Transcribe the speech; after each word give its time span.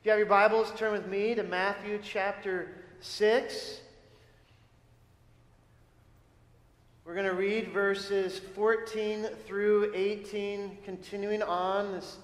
If 0.00 0.06
you 0.06 0.12
have 0.12 0.18
your 0.18 0.28
Bibles, 0.28 0.72
turn 0.78 0.92
with 0.92 1.08
me 1.08 1.34
to 1.34 1.42
Matthew 1.42 2.00
chapter 2.02 2.68
6. 3.00 3.80
We're 7.04 7.12
going 7.12 7.26
to 7.26 7.34
read 7.34 7.70
verses 7.70 8.38
14 8.38 9.26
through 9.46 9.92
18, 9.94 10.78
continuing 10.86 11.42
on 11.42 11.92
this 11.92 12.16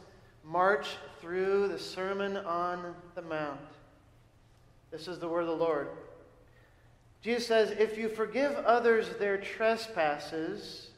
march 0.42 0.86
through 1.20 1.68
the 1.68 1.78
Sermon 1.78 2.38
on 2.38 2.94
the 3.14 3.20
Mount. 3.20 3.60
This 4.90 5.06
is 5.06 5.18
the 5.18 5.28
word 5.28 5.42
of 5.42 5.48
the 5.48 5.52
Lord. 5.52 5.88
Jesus 7.20 7.46
says, 7.46 7.72
If 7.72 7.98
you 7.98 8.08
forgive 8.08 8.52
others 8.64 9.10
their 9.18 9.36
trespasses, 9.36 10.88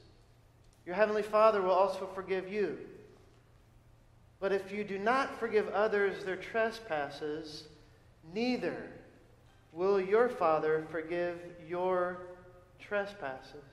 your 0.86 0.94
heavenly 0.94 1.24
Father 1.24 1.60
will 1.60 1.72
also 1.72 2.08
forgive 2.14 2.52
you. 2.52 2.78
But 4.40 4.52
if 4.52 4.72
you 4.72 4.84
do 4.84 4.98
not 4.98 5.38
forgive 5.38 5.68
others 5.68 6.24
their 6.24 6.36
trespasses, 6.36 7.64
neither 8.32 8.90
will 9.72 10.00
your 10.00 10.28
Father 10.28 10.86
forgive 10.90 11.40
your 11.66 12.18
trespasses. 12.78 13.64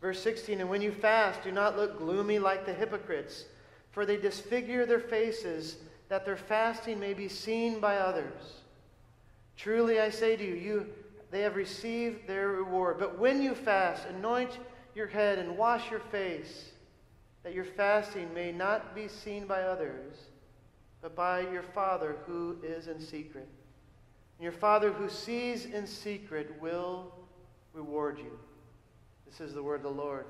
Verse 0.00 0.20
16 0.22 0.60
And 0.60 0.70
when 0.70 0.82
you 0.82 0.92
fast, 0.92 1.44
do 1.44 1.52
not 1.52 1.76
look 1.76 1.98
gloomy 1.98 2.38
like 2.38 2.66
the 2.66 2.74
hypocrites, 2.74 3.44
for 3.92 4.04
they 4.04 4.16
disfigure 4.16 4.86
their 4.86 5.00
faces, 5.00 5.76
that 6.08 6.24
their 6.24 6.36
fasting 6.36 6.98
may 6.98 7.14
be 7.14 7.28
seen 7.28 7.78
by 7.78 7.98
others. 7.98 8.62
Truly 9.56 10.00
I 10.00 10.10
say 10.10 10.36
to 10.36 10.44
you, 10.44 10.54
you 10.54 10.86
they 11.30 11.42
have 11.42 11.54
received 11.54 12.26
their 12.26 12.48
reward. 12.48 12.98
But 12.98 13.18
when 13.18 13.40
you 13.40 13.54
fast, 13.54 14.04
anoint 14.06 14.58
your 14.94 15.06
head 15.06 15.38
and 15.38 15.56
wash 15.56 15.88
your 15.90 16.00
face 16.00 16.70
that 17.42 17.54
your 17.54 17.64
fasting 17.64 18.32
may 18.34 18.52
not 18.52 18.94
be 18.94 19.08
seen 19.08 19.46
by 19.46 19.62
others, 19.62 20.14
but 21.00 21.16
by 21.16 21.40
your 21.40 21.62
Father 21.62 22.16
who 22.26 22.56
is 22.62 22.88
in 22.88 23.00
secret. 23.00 23.48
And 24.38 24.42
your 24.42 24.52
Father 24.52 24.92
who 24.92 25.08
sees 25.08 25.66
in 25.66 25.86
secret 25.86 26.54
will 26.60 27.14
reward 27.72 28.18
you. 28.18 28.38
This 29.26 29.40
is 29.40 29.54
the 29.54 29.62
word 29.62 29.76
of 29.76 29.82
the 29.82 30.02
Lord. 30.02 30.26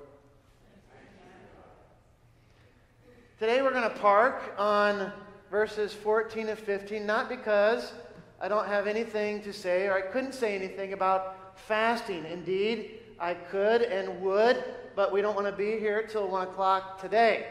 Today 3.38 3.62
we're 3.62 3.72
going 3.72 3.90
to 3.90 3.98
park 3.98 4.54
on 4.58 5.10
verses 5.50 5.94
14 5.94 6.50
and 6.50 6.58
15, 6.58 7.06
not 7.06 7.28
because 7.28 7.94
I 8.40 8.48
don't 8.48 8.66
have 8.66 8.86
anything 8.86 9.42
to 9.42 9.52
say 9.52 9.86
or 9.86 9.94
I 9.94 10.02
couldn't 10.02 10.34
say 10.34 10.54
anything 10.54 10.92
about 10.92 11.58
fasting. 11.58 12.24
Indeed, 12.26 13.00
I 13.18 13.34
could 13.34 13.82
and 13.82 14.20
would, 14.20 14.62
but 14.94 15.12
we 15.12 15.22
don't 15.22 15.34
want 15.34 15.46
to 15.46 15.52
be 15.52 15.78
here 15.78 16.02
till 16.02 16.28
1 16.28 16.48
o'clock 16.48 17.00
today. 17.00 17.46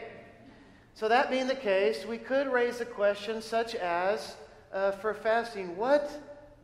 So, 0.94 1.08
that 1.08 1.30
being 1.30 1.46
the 1.46 1.54
case, 1.54 2.04
we 2.04 2.18
could 2.18 2.52
raise 2.52 2.80
a 2.80 2.84
question 2.84 3.40
such 3.40 3.74
as 3.74 4.36
uh, 4.72 4.92
for 4.92 5.14
fasting, 5.14 5.76
what 5.76 6.10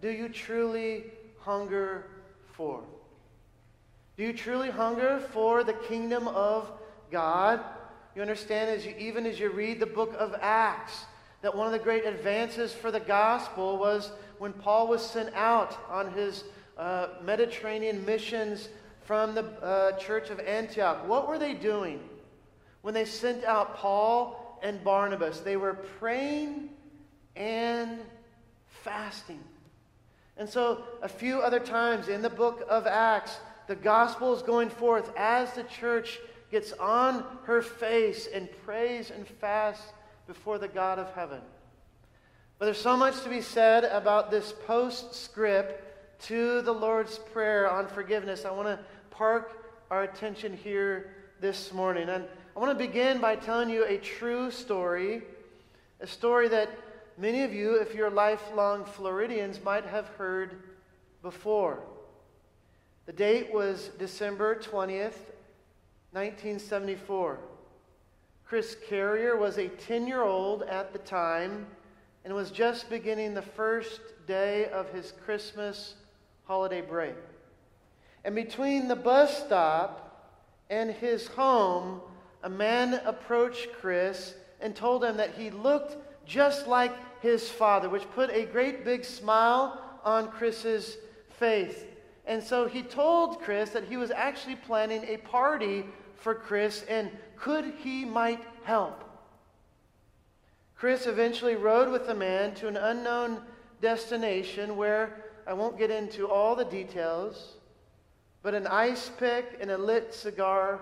do 0.00 0.10
you 0.10 0.28
truly 0.28 1.04
hunger 1.40 2.06
for? 2.52 2.82
Do 4.16 4.24
you 4.24 4.32
truly 4.32 4.70
hunger 4.70 5.20
for 5.32 5.64
the 5.64 5.72
kingdom 5.72 6.28
of 6.28 6.70
God? 7.10 7.60
You 8.14 8.22
understand, 8.22 8.70
as 8.70 8.86
you, 8.86 8.94
even 8.98 9.26
as 9.26 9.38
you 9.38 9.50
read 9.50 9.78
the 9.78 9.86
book 9.86 10.14
of 10.18 10.34
Acts, 10.40 11.04
that 11.42 11.54
one 11.54 11.66
of 11.66 11.72
the 11.72 11.78
great 11.78 12.06
advances 12.06 12.72
for 12.72 12.90
the 12.90 13.00
gospel 13.00 13.76
was 13.78 14.10
when 14.38 14.52
Paul 14.52 14.88
was 14.88 15.04
sent 15.04 15.34
out 15.34 15.78
on 15.90 16.12
his 16.12 16.44
uh, 16.78 17.08
Mediterranean 17.22 18.04
missions 18.04 18.68
from 19.06 19.34
the 19.34 19.44
uh, 19.62 19.92
church 19.98 20.30
of 20.30 20.40
Antioch. 20.40 21.06
What 21.08 21.28
were 21.28 21.38
they 21.38 21.54
doing 21.54 22.00
when 22.82 22.92
they 22.92 23.04
sent 23.04 23.44
out 23.44 23.76
Paul 23.76 24.58
and 24.62 24.82
Barnabas? 24.82 25.40
They 25.40 25.56
were 25.56 25.74
praying 25.74 26.70
and 27.36 28.00
fasting. 28.82 29.42
And 30.36 30.48
so, 30.48 30.82
a 31.02 31.08
few 31.08 31.40
other 31.40 31.60
times 31.60 32.08
in 32.08 32.20
the 32.20 32.28
book 32.28 32.66
of 32.68 32.86
Acts, 32.86 33.38
the 33.68 33.76
gospel 33.76 34.34
is 34.34 34.42
going 34.42 34.68
forth 34.68 35.10
as 35.16 35.52
the 35.52 35.64
church 35.64 36.18
gets 36.50 36.72
on 36.72 37.24
her 37.44 37.62
face 37.62 38.28
and 38.32 38.48
prays 38.64 39.10
and 39.10 39.26
fasts 39.26 39.92
before 40.26 40.58
the 40.58 40.68
God 40.68 40.98
of 40.98 41.12
heaven. 41.14 41.40
But 42.58 42.66
there's 42.66 42.80
so 42.80 42.96
much 42.96 43.22
to 43.22 43.28
be 43.28 43.40
said 43.40 43.84
about 43.84 44.30
this 44.30 44.52
postscript 44.66 45.82
to 46.26 46.62
the 46.62 46.72
Lord's 46.72 47.18
Prayer 47.18 47.70
on 47.70 47.86
forgiveness. 47.86 48.44
I 48.44 48.50
want 48.50 48.68
to 48.68 48.78
park 49.16 49.66
our 49.90 50.02
attention 50.02 50.56
here 50.56 51.14
this 51.40 51.72
morning. 51.72 52.08
And 52.08 52.24
I 52.54 52.60
want 52.60 52.76
to 52.76 52.86
begin 52.86 53.18
by 53.18 53.36
telling 53.36 53.70
you 53.70 53.84
a 53.86 53.96
true 53.96 54.50
story, 54.50 55.22
a 56.00 56.06
story 56.06 56.48
that 56.48 56.70
many 57.16 57.42
of 57.42 57.52
you, 57.54 57.80
if 57.80 57.94
you're 57.94 58.10
lifelong 58.10 58.84
Floridians, 58.84 59.60
might 59.64 59.86
have 59.86 60.06
heard 60.18 60.62
before. 61.22 61.80
The 63.06 63.12
date 63.12 63.52
was 63.54 63.90
December 63.98 64.56
20th, 64.56 65.18
1974. 66.12 67.38
Chris 68.46 68.76
Carrier 68.88 69.36
was 69.36 69.56
a 69.56 69.68
10 69.68 70.06
year 70.06 70.22
old 70.22 70.62
at 70.64 70.92
the 70.92 70.98
time 70.98 71.66
and 72.24 72.34
was 72.34 72.50
just 72.50 72.90
beginning 72.90 73.32
the 73.32 73.42
first 73.42 74.00
day 74.26 74.66
of 74.66 74.90
his 74.90 75.12
Christmas 75.24 75.94
holiday 76.44 76.80
break. 76.80 77.14
And 78.26 78.34
between 78.34 78.88
the 78.88 78.96
bus 78.96 79.44
stop 79.44 80.34
and 80.68 80.90
his 80.90 81.28
home, 81.28 82.00
a 82.42 82.50
man 82.50 83.00
approached 83.04 83.68
Chris 83.80 84.34
and 84.60 84.74
told 84.74 85.04
him 85.04 85.16
that 85.18 85.34
he 85.36 85.50
looked 85.50 85.96
just 86.26 86.66
like 86.66 86.92
his 87.22 87.48
father, 87.48 87.88
which 87.88 88.10
put 88.16 88.30
a 88.30 88.46
great 88.46 88.84
big 88.84 89.04
smile 89.04 89.80
on 90.04 90.28
Chris's 90.28 90.96
face. 91.38 91.84
And 92.26 92.42
so 92.42 92.66
he 92.66 92.82
told 92.82 93.42
Chris 93.42 93.70
that 93.70 93.84
he 93.84 93.96
was 93.96 94.10
actually 94.10 94.56
planning 94.56 95.04
a 95.04 95.18
party 95.18 95.84
for 96.16 96.34
Chris 96.34 96.84
and 96.88 97.08
could 97.36 97.74
he 97.78 98.04
might 98.04 98.42
help. 98.64 99.04
Chris 100.74 101.06
eventually 101.06 101.54
rode 101.54 101.92
with 101.92 102.08
the 102.08 102.14
man 102.14 102.56
to 102.56 102.66
an 102.66 102.76
unknown 102.76 103.40
destination 103.80 104.76
where 104.76 105.26
I 105.46 105.52
won't 105.52 105.78
get 105.78 105.92
into 105.92 106.28
all 106.28 106.56
the 106.56 106.64
details, 106.64 107.55
but 108.46 108.54
an 108.54 108.68
ice 108.68 109.10
pick 109.18 109.58
and 109.60 109.72
a 109.72 109.76
lit 109.76 110.14
cigar 110.14 110.80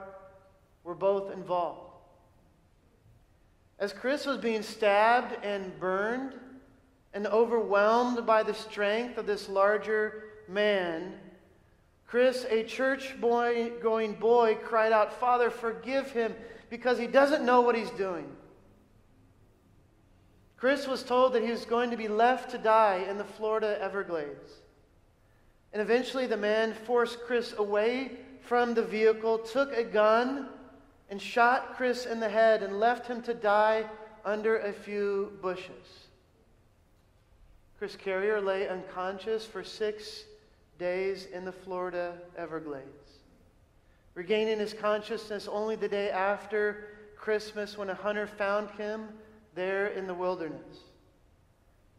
were 0.83 0.95
both 0.95 1.33
involved. 1.33 1.95
As 3.79 3.91
Chris 3.91 4.27
was 4.27 4.37
being 4.37 4.63
stabbed 4.63 5.43
and 5.43 5.81
burned 5.81 6.35
and 7.15 7.27
overwhelmed 7.27 8.27
by 8.27 8.43
the 8.43 8.53
strength 8.53 9.17
of 9.17 9.25
this 9.25 9.49
larger 9.49 10.25
man, 10.47 11.15
Chris, 12.07 12.45
a 12.51 12.65
church 12.65 13.19
boy 13.19 13.73
going 13.81 14.13
boy, 14.13 14.59
cried 14.63 14.93
out, 14.93 15.19
Father, 15.19 15.49
forgive 15.49 16.11
him 16.11 16.35
because 16.69 16.99
he 16.99 17.07
doesn't 17.07 17.47
know 17.47 17.63
what 17.63 17.75
he's 17.75 17.89
doing. 17.93 18.31
Chris 20.59 20.87
was 20.87 21.03
told 21.03 21.33
that 21.33 21.43
he 21.43 21.51
was 21.51 21.65
going 21.65 21.91
to 21.91 21.97
be 21.97 22.09
left 22.09 22.51
to 22.51 22.59
die 22.59 23.07
in 23.09 23.17
the 23.17 23.25
Florida 23.25 23.79
Everglades. 23.81 24.53
And 25.75 25.83
eventually, 25.83 26.29
the 26.29 26.37
man 26.37 26.73
forced 26.73 27.21
Chris 27.23 27.53
away 27.59 28.13
from 28.43 28.75
the 28.75 28.85
vehicle, 28.85 29.39
took 29.39 29.73
a 29.73 29.83
gun, 29.83 30.49
and 31.11 31.21
shot 31.21 31.77
Chris 31.77 32.07
in 32.07 32.21
the 32.21 32.29
head 32.29 32.63
and 32.63 32.79
left 32.79 33.09
him 33.09 33.21
to 33.23 33.35
die 33.35 33.85
under 34.25 34.59
a 34.59 34.73
few 34.73 35.33
bushes. 35.43 36.07
Chris 37.77 37.97
Carrier 37.97 38.41
lay 38.41 38.69
unconscious 38.69 39.45
for 39.45 39.65
six 39.65 40.25
days 40.79 41.27
in 41.27 41.45
the 41.45 41.53
Florida 41.53 42.19
Everglades, 42.39 43.19
regaining 44.15 44.61
his 44.61 44.73
consciousness 44.73 45.49
only 45.49 45.75
the 45.75 45.89
day 45.89 46.09
after 46.09 46.87
Christmas 47.17 47.77
when 47.77 47.91
a 47.91 47.95
hunter 47.95 48.29
found 48.29 48.71
him 48.71 49.09
there 49.57 49.89
in 49.89 50.07
the 50.07 50.15
wilderness. 50.15 50.79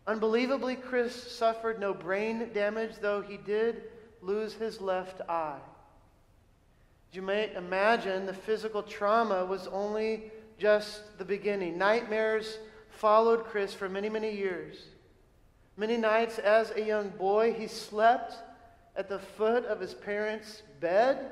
Unbelievably, 0.08 0.76
Chris 0.78 1.16
suffered 1.32 1.80
no 1.80 1.94
brain 1.94 2.52
damage, 2.54 2.98
though 3.02 3.22
he 3.22 3.38
did 3.38 3.84
lose 4.22 4.54
his 4.54 4.80
left 4.80 5.22
eye. 5.28 5.60
As 7.10 7.16
You 7.16 7.24
may 7.24 7.54
imagine 7.56 8.26
the 8.26 8.34
physical 8.34 8.84
trauma 8.84 9.46
was 9.46 9.68
only 9.68 10.32
just 10.58 11.18
the 11.18 11.26
beginning. 11.26 11.78
Nightmares 11.78 12.60
followed 12.90 13.46
Chris 13.46 13.74
for 13.74 13.90
many, 13.90 14.10
many 14.10 14.36
years. 14.36 14.78
Many 15.78 15.98
nights 15.98 16.40
as 16.40 16.72
a 16.72 16.82
young 16.82 17.10
boy, 17.10 17.54
he 17.54 17.68
slept 17.68 18.36
at 18.96 19.10
the 19.10 19.20
foot 19.20 19.66
of 19.66 19.80
his 19.80 19.94
parents' 19.94 20.62
bed 20.80 21.32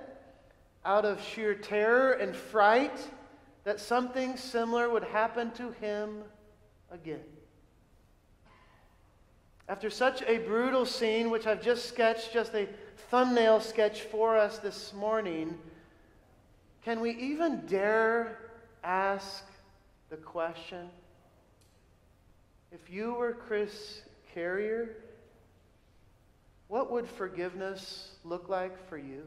out 0.84 1.06
of 1.06 1.22
sheer 1.22 1.56
terror 1.56 2.14
and 2.14 2.36
fright 2.36 3.08
that 3.64 3.80
something 3.80 4.36
similar 4.36 4.90
would 4.90 5.04
happen 5.04 5.52
to 5.52 5.72
him 5.72 6.24
again. 6.92 7.24
After 9.74 9.90
such 9.90 10.22
a 10.28 10.38
brutal 10.38 10.86
scene, 10.86 11.32
which 11.32 11.48
I've 11.48 11.64
just 11.64 11.88
sketched, 11.90 12.32
just 12.32 12.54
a 12.54 12.68
thumbnail 13.10 13.60
sketch 13.60 14.02
for 14.02 14.38
us 14.38 14.60
this 14.60 14.94
morning, 14.94 15.58
can 16.86 17.02
we 17.02 17.10
even 17.16 17.66
dare 17.66 18.52
ask 18.84 19.44
the 20.12 20.18
question 20.18 20.92
if 22.72 22.92
you 22.92 23.16
were 23.16 23.34
Chris 23.34 24.04
Carrier, 24.32 24.96
what 26.68 26.92
would 26.92 27.08
forgiveness 27.08 28.12
look 28.24 28.50
like 28.50 28.78
for 28.88 29.00
you? 29.00 29.24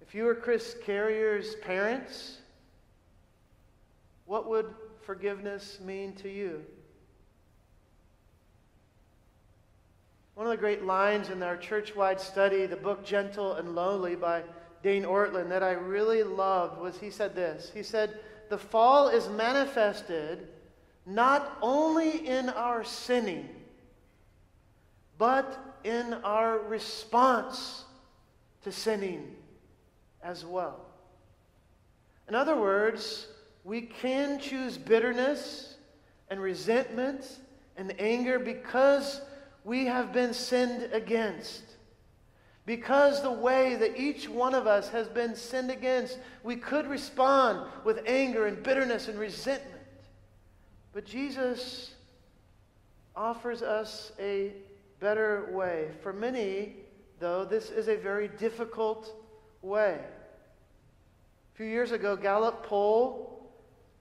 If 0.00 0.14
you 0.14 0.22
were 0.22 0.36
Chris 0.36 0.76
Carrier's 0.84 1.56
parents, 1.56 2.38
what 4.26 4.48
would 4.48 4.72
forgiveness 5.02 5.80
mean 5.80 6.14
to 6.14 6.28
you? 6.28 6.64
One 10.40 10.46
of 10.46 10.52
the 10.52 10.56
great 10.56 10.86
lines 10.86 11.28
in 11.28 11.42
our 11.42 11.58
church 11.58 11.94
wide 11.94 12.18
study, 12.18 12.64
the 12.64 12.74
book 12.74 13.04
Gentle 13.04 13.56
and 13.56 13.74
Lowly 13.74 14.16
by 14.16 14.42
Dane 14.82 15.04
Ortlund, 15.04 15.50
that 15.50 15.62
I 15.62 15.72
really 15.72 16.22
loved 16.22 16.80
was 16.80 16.98
he 16.98 17.10
said 17.10 17.34
this. 17.34 17.70
He 17.74 17.82
said, 17.82 18.18
The 18.48 18.56
fall 18.56 19.08
is 19.08 19.28
manifested 19.28 20.48
not 21.04 21.58
only 21.60 22.26
in 22.26 22.48
our 22.48 22.82
sinning, 22.84 23.50
but 25.18 25.58
in 25.84 26.14
our 26.24 26.58
response 26.58 27.84
to 28.64 28.72
sinning 28.72 29.36
as 30.22 30.46
well. 30.46 30.86
In 32.30 32.34
other 32.34 32.56
words, 32.56 33.26
we 33.62 33.82
can 33.82 34.38
choose 34.38 34.78
bitterness 34.78 35.74
and 36.30 36.40
resentment 36.40 37.40
and 37.76 37.94
anger 38.00 38.38
because 38.38 39.20
we 39.64 39.86
have 39.86 40.12
been 40.12 40.32
sinned 40.34 40.92
against. 40.92 41.62
Because 42.66 43.22
the 43.22 43.30
way 43.32 43.76
that 43.76 43.98
each 43.98 44.28
one 44.28 44.54
of 44.54 44.66
us 44.66 44.88
has 44.90 45.08
been 45.08 45.34
sinned 45.34 45.70
against, 45.70 46.18
we 46.42 46.56
could 46.56 46.86
respond 46.86 47.68
with 47.84 48.00
anger 48.06 48.46
and 48.46 48.62
bitterness 48.62 49.08
and 49.08 49.18
resentment. 49.18 49.82
But 50.92 51.04
Jesus 51.04 51.94
offers 53.16 53.62
us 53.62 54.12
a 54.18 54.52
better 55.00 55.48
way. 55.52 55.88
For 56.02 56.12
many, 56.12 56.76
though, 57.18 57.44
this 57.44 57.70
is 57.70 57.88
a 57.88 57.96
very 57.96 58.28
difficult 58.28 59.14
way. 59.62 59.98
A 61.54 61.56
few 61.56 61.66
years 61.66 61.92
ago, 61.92 62.16
Gallup 62.16 62.64
poll 62.64 63.39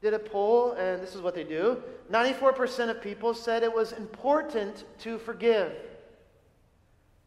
did 0.01 0.13
a 0.13 0.19
poll, 0.19 0.71
and 0.73 1.01
this 1.01 1.15
is 1.15 1.21
what 1.21 1.35
they 1.35 1.43
do 1.43 1.81
94% 2.11 2.89
of 2.89 3.01
people 3.01 3.33
said 3.33 3.63
it 3.63 3.73
was 3.73 3.91
important 3.91 4.85
to 4.99 5.17
forgive. 5.19 5.73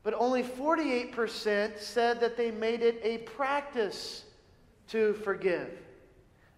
But 0.02 0.14
only 0.14 0.42
48% 0.42 1.78
said 1.78 2.20
that 2.20 2.36
they 2.36 2.50
made 2.50 2.82
it 2.82 3.00
a 3.04 3.18
practice 3.18 4.24
to 4.88 5.14
forgive. 5.14 5.70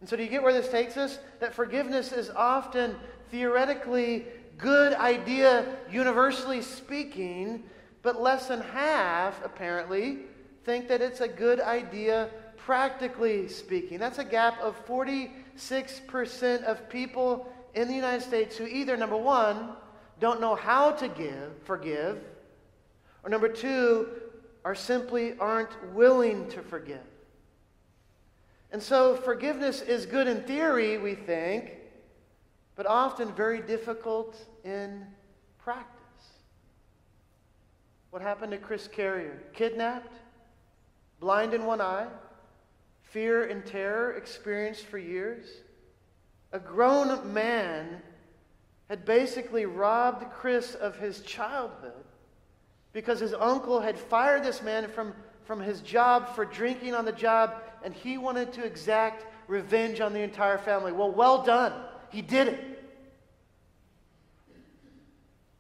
And 0.01 0.09
so, 0.09 0.17
do 0.17 0.23
you 0.23 0.31
get 0.31 0.43
where 0.43 0.53
this 0.53 0.69
takes 0.69 0.97
us? 0.97 1.19
That 1.41 1.55
forgiveness 1.55 2.13
is 2.13 2.31
often 2.31 2.97
theoretically 3.31 4.27
good 4.57 4.95
idea, 4.95 5.77
universally 5.91 6.63
speaking, 6.63 7.65
but 8.03 8.21
less 8.21 8.49
than 8.49 8.61
half, 8.61 9.45
apparently, 9.45 10.21
think 10.65 10.89
that 10.89 11.03
it's 11.03 11.21
a 11.21 11.29
good 11.29 11.61
idea, 11.61 12.31
practically 12.57 13.49
speaking. 13.49 13.99
That's 13.99 14.19
a 14.19 14.25
gap 14.25 14.61
of 14.61 14.77
46% 15.57 16.65
of 16.65 16.89
people 16.89 17.53
in 17.75 17.89
the 17.89 17.95
United 17.95 18.23
States 18.23 18.57
who 18.57 18.67
either, 18.67 18.97
number 18.97 19.17
one, 19.17 19.71
don't 20.21 20.41
know 20.41 20.55
how 20.55 20.93
to 20.93 21.09
give, 21.09 21.53
forgive, 21.65 22.23
or 23.23 23.31
number 23.31 23.49
two, 23.49 24.09
are 24.65 24.75
simply 24.75 25.39
aren't 25.39 25.93
willing 25.95 26.49
to 26.51 26.63
forgive. 26.63 27.01
And 28.71 28.83
so 28.83 29.17
forgiveness 29.17 29.83
is 29.83 30.07
good 30.07 30.27
in 30.27 30.43
theory, 30.43 30.99
we 30.99 31.15
think, 31.15 31.73
but 32.77 32.87
often 32.87 33.33
very 33.35 33.61
difficult 33.61 34.37
in 34.65 35.07
practice. 35.59 35.91
What 38.11 38.23
happened 38.23 38.53
to 38.53 38.59
Chris 38.59 38.89
Carrier? 38.89 39.43
Kidnapped, 39.53 40.13
blind 41.21 41.55
in 41.55 41.67
one 41.67 41.81
eye, 41.81 42.07
fear 43.15 43.45
and 43.45 43.65
terror 43.65 44.15
experienced 44.15 44.85
for 44.87 44.99
years. 44.99 45.47
A 46.51 46.59
grown 46.59 47.33
man 47.33 48.03
had 48.89 49.05
basically 49.05 49.67
robbed 49.67 50.29
Chris 50.33 50.75
of 50.75 50.99
his 50.99 51.21
childhood 51.21 51.93
because 52.93 53.21
his 53.21 53.33
uncle 53.33 53.81
had 53.81 53.97
fired 53.97 54.43
this 54.43 54.63
man 54.63 54.89
from, 54.89 55.15
from 55.45 55.61
his 55.61 55.81
job 55.81 56.35
for 56.35 56.45
drinking 56.45 56.93
on 56.93 57.05
the 57.05 57.13
job, 57.13 57.55
and 57.85 57.95
he 57.95 58.19
wanted 58.19 58.53
to 58.55 58.65
exact 58.65 59.25
revenge 59.47 60.01
on 60.01 60.13
the 60.13 60.21
entire 60.21 60.59
family. 60.59 60.91
Well, 60.91 61.13
well 61.13 61.45
done. 61.45 61.73
He 62.11 62.21
did 62.21 62.49
it. 62.49 62.65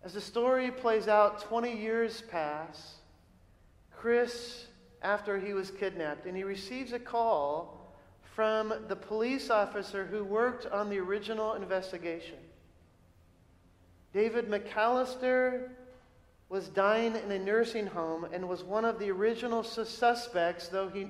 As 0.02 0.12
the 0.12 0.20
story 0.20 0.72
plays 0.72 1.06
out, 1.06 1.40
20 1.42 1.76
years 1.80 2.20
pass. 2.32 2.96
Chris, 3.92 4.66
after 5.04 5.38
he 5.38 5.52
was 5.52 5.70
kidnapped, 5.70 6.26
and 6.26 6.36
he 6.36 6.42
receives 6.42 6.92
a 6.92 6.98
call 6.98 7.94
from 8.34 8.74
the 8.88 8.96
police 8.96 9.50
officer 9.50 10.04
who 10.04 10.24
worked 10.24 10.66
on 10.66 10.88
the 10.90 10.98
original 10.98 11.54
investigation. 11.54 12.38
David 14.12 14.48
McAllister 14.48 15.68
was 16.48 16.68
dying 16.68 17.16
in 17.16 17.30
a 17.30 17.38
nursing 17.38 17.86
home 17.86 18.26
and 18.32 18.48
was 18.48 18.64
one 18.64 18.84
of 18.84 18.98
the 18.98 19.10
original 19.10 19.62
suspects, 19.62 20.68
though 20.68 20.88
he, 20.88 21.08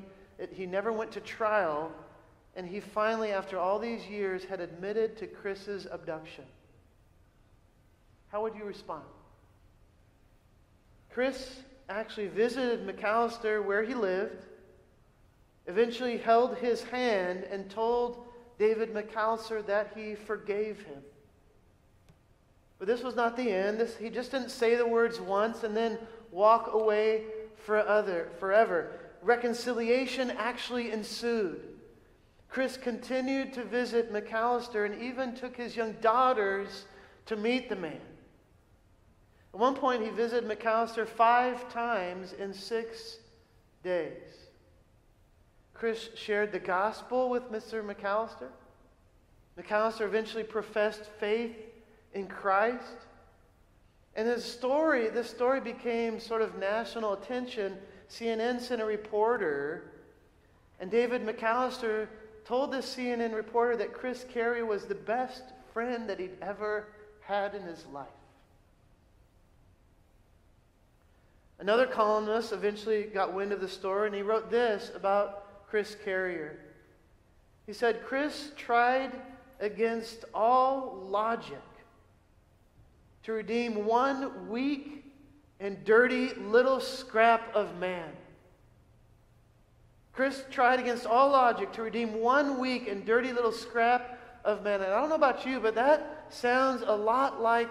he 0.52 0.66
never 0.66 0.92
went 0.92 1.12
to 1.12 1.20
trial. 1.20 1.92
And 2.56 2.66
he 2.66 2.80
finally, 2.80 3.30
after 3.30 3.58
all 3.58 3.78
these 3.78 4.06
years, 4.06 4.44
had 4.44 4.60
admitted 4.60 5.16
to 5.18 5.26
Chris's 5.26 5.86
abduction. 5.90 6.44
How 8.28 8.42
would 8.42 8.54
you 8.54 8.64
respond? 8.64 9.04
Chris 11.10 11.56
actually 11.88 12.28
visited 12.28 12.86
McAllister 12.86 13.64
where 13.64 13.82
he 13.82 13.94
lived, 13.94 14.44
eventually 15.66 16.18
held 16.18 16.56
his 16.58 16.82
hand, 16.84 17.44
and 17.44 17.70
told 17.70 18.26
David 18.58 18.94
McAllister 18.94 19.64
that 19.66 19.92
he 19.96 20.14
forgave 20.14 20.82
him. 20.82 21.02
But 22.78 22.88
this 22.88 23.02
was 23.02 23.16
not 23.16 23.36
the 23.36 23.50
end. 23.50 23.78
This, 23.78 23.96
he 23.96 24.10
just 24.10 24.30
didn't 24.30 24.50
say 24.50 24.74
the 24.74 24.86
words 24.86 25.20
once 25.20 25.62
and 25.64 25.76
then 25.76 25.98
walk 26.30 26.72
away 26.72 27.24
for 27.56 27.78
other, 27.78 28.28
forever. 28.38 28.90
Reconciliation 29.22 30.30
actually 30.32 30.90
ensued. 30.90 31.60
Chris 32.48 32.76
continued 32.76 33.52
to 33.54 33.64
visit 33.64 34.12
McAllister 34.12 34.84
and 34.84 35.00
even 35.02 35.34
took 35.34 35.56
his 35.56 35.76
young 35.76 35.92
daughters 36.00 36.84
to 37.26 37.36
meet 37.36 37.68
the 37.68 37.76
man. 37.76 38.00
At 39.54 39.60
one 39.60 39.76
point, 39.76 40.02
he 40.02 40.08
visited 40.08 40.50
McAllister 40.50 41.06
five 41.06 41.72
times 41.72 42.32
in 42.32 42.52
six 42.52 43.18
days. 43.84 44.48
Chris 45.72 46.08
shared 46.16 46.50
the 46.50 46.58
gospel 46.58 47.30
with 47.30 47.52
Mr. 47.52 47.84
McAllister. 47.84 48.48
McAllister 49.56 50.00
eventually 50.00 50.42
professed 50.42 51.04
faith 51.20 51.54
in 52.14 52.26
Christ. 52.26 52.96
And 54.16 54.26
his 54.26 54.44
story, 54.44 55.08
this 55.08 55.30
story 55.30 55.60
became 55.60 56.18
sort 56.18 56.42
of 56.42 56.58
national 56.58 57.12
attention. 57.12 57.76
CNN 58.10 58.60
sent 58.60 58.82
a 58.82 58.84
reporter, 58.84 59.92
and 60.80 60.90
David 60.90 61.24
McAllister 61.24 62.08
told 62.44 62.72
this 62.72 62.92
CNN 62.96 63.32
reporter 63.32 63.76
that 63.76 63.92
Chris 63.92 64.26
Carrier 64.28 64.66
was 64.66 64.86
the 64.86 64.96
best 64.96 65.44
friend 65.72 66.08
that 66.08 66.18
he'd 66.18 66.36
ever 66.42 66.88
had 67.20 67.54
in 67.54 67.62
his 67.62 67.86
life. 67.86 68.08
Another 71.58 71.86
columnist 71.86 72.52
eventually 72.52 73.04
got 73.04 73.32
wind 73.32 73.52
of 73.52 73.60
the 73.60 73.68
story 73.68 74.06
and 74.06 74.14
he 74.14 74.22
wrote 74.22 74.50
this 74.50 74.90
about 74.94 75.66
Chris 75.68 75.96
Carrier. 76.04 76.58
He 77.66 77.72
said, 77.72 78.04
Chris 78.04 78.50
tried 78.56 79.12
against 79.60 80.24
all 80.34 81.06
logic 81.08 81.62
to 83.22 83.32
redeem 83.32 83.86
one 83.86 84.48
weak 84.48 85.04
and 85.60 85.82
dirty 85.84 86.34
little 86.34 86.80
scrap 86.80 87.54
of 87.54 87.78
man. 87.78 88.10
Chris 90.12 90.44
tried 90.50 90.78
against 90.78 91.06
all 91.06 91.30
logic 91.30 91.72
to 91.72 91.82
redeem 91.82 92.20
one 92.20 92.58
weak 92.60 92.86
and 92.86 93.04
dirty 93.04 93.32
little 93.32 93.52
scrap 93.52 94.20
of 94.44 94.62
man. 94.62 94.80
And 94.82 94.92
I 94.92 95.00
don't 95.00 95.08
know 95.08 95.14
about 95.14 95.46
you, 95.46 95.58
but 95.58 95.74
that 95.74 96.26
sounds 96.28 96.82
a 96.86 96.94
lot 96.94 97.40
like 97.40 97.70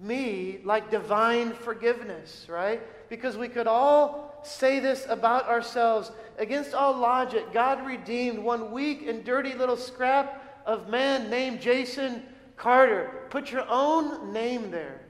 me, 0.00 0.60
like 0.64 0.90
divine 0.90 1.52
forgiveness, 1.52 2.46
right? 2.48 2.80
because 3.10 3.36
we 3.36 3.48
could 3.48 3.66
all 3.66 4.40
say 4.42 4.80
this 4.80 5.04
about 5.10 5.46
ourselves. 5.48 6.10
Against 6.38 6.72
all 6.72 6.96
logic, 6.96 7.52
God 7.52 7.84
redeemed 7.84 8.38
one 8.38 8.70
weak 8.70 9.06
and 9.06 9.22
dirty 9.22 9.52
little 9.52 9.76
scrap 9.76 10.62
of 10.64 10.88
man 10.88 11.28
named 11.28 11.60
Jason 11.60 12.22
Carter. 12.56 13.26
Put 13.28 13.50
your 13.50 13.66
own 13.68 14.32
name 14.32 14.70
there. 14.70 15.00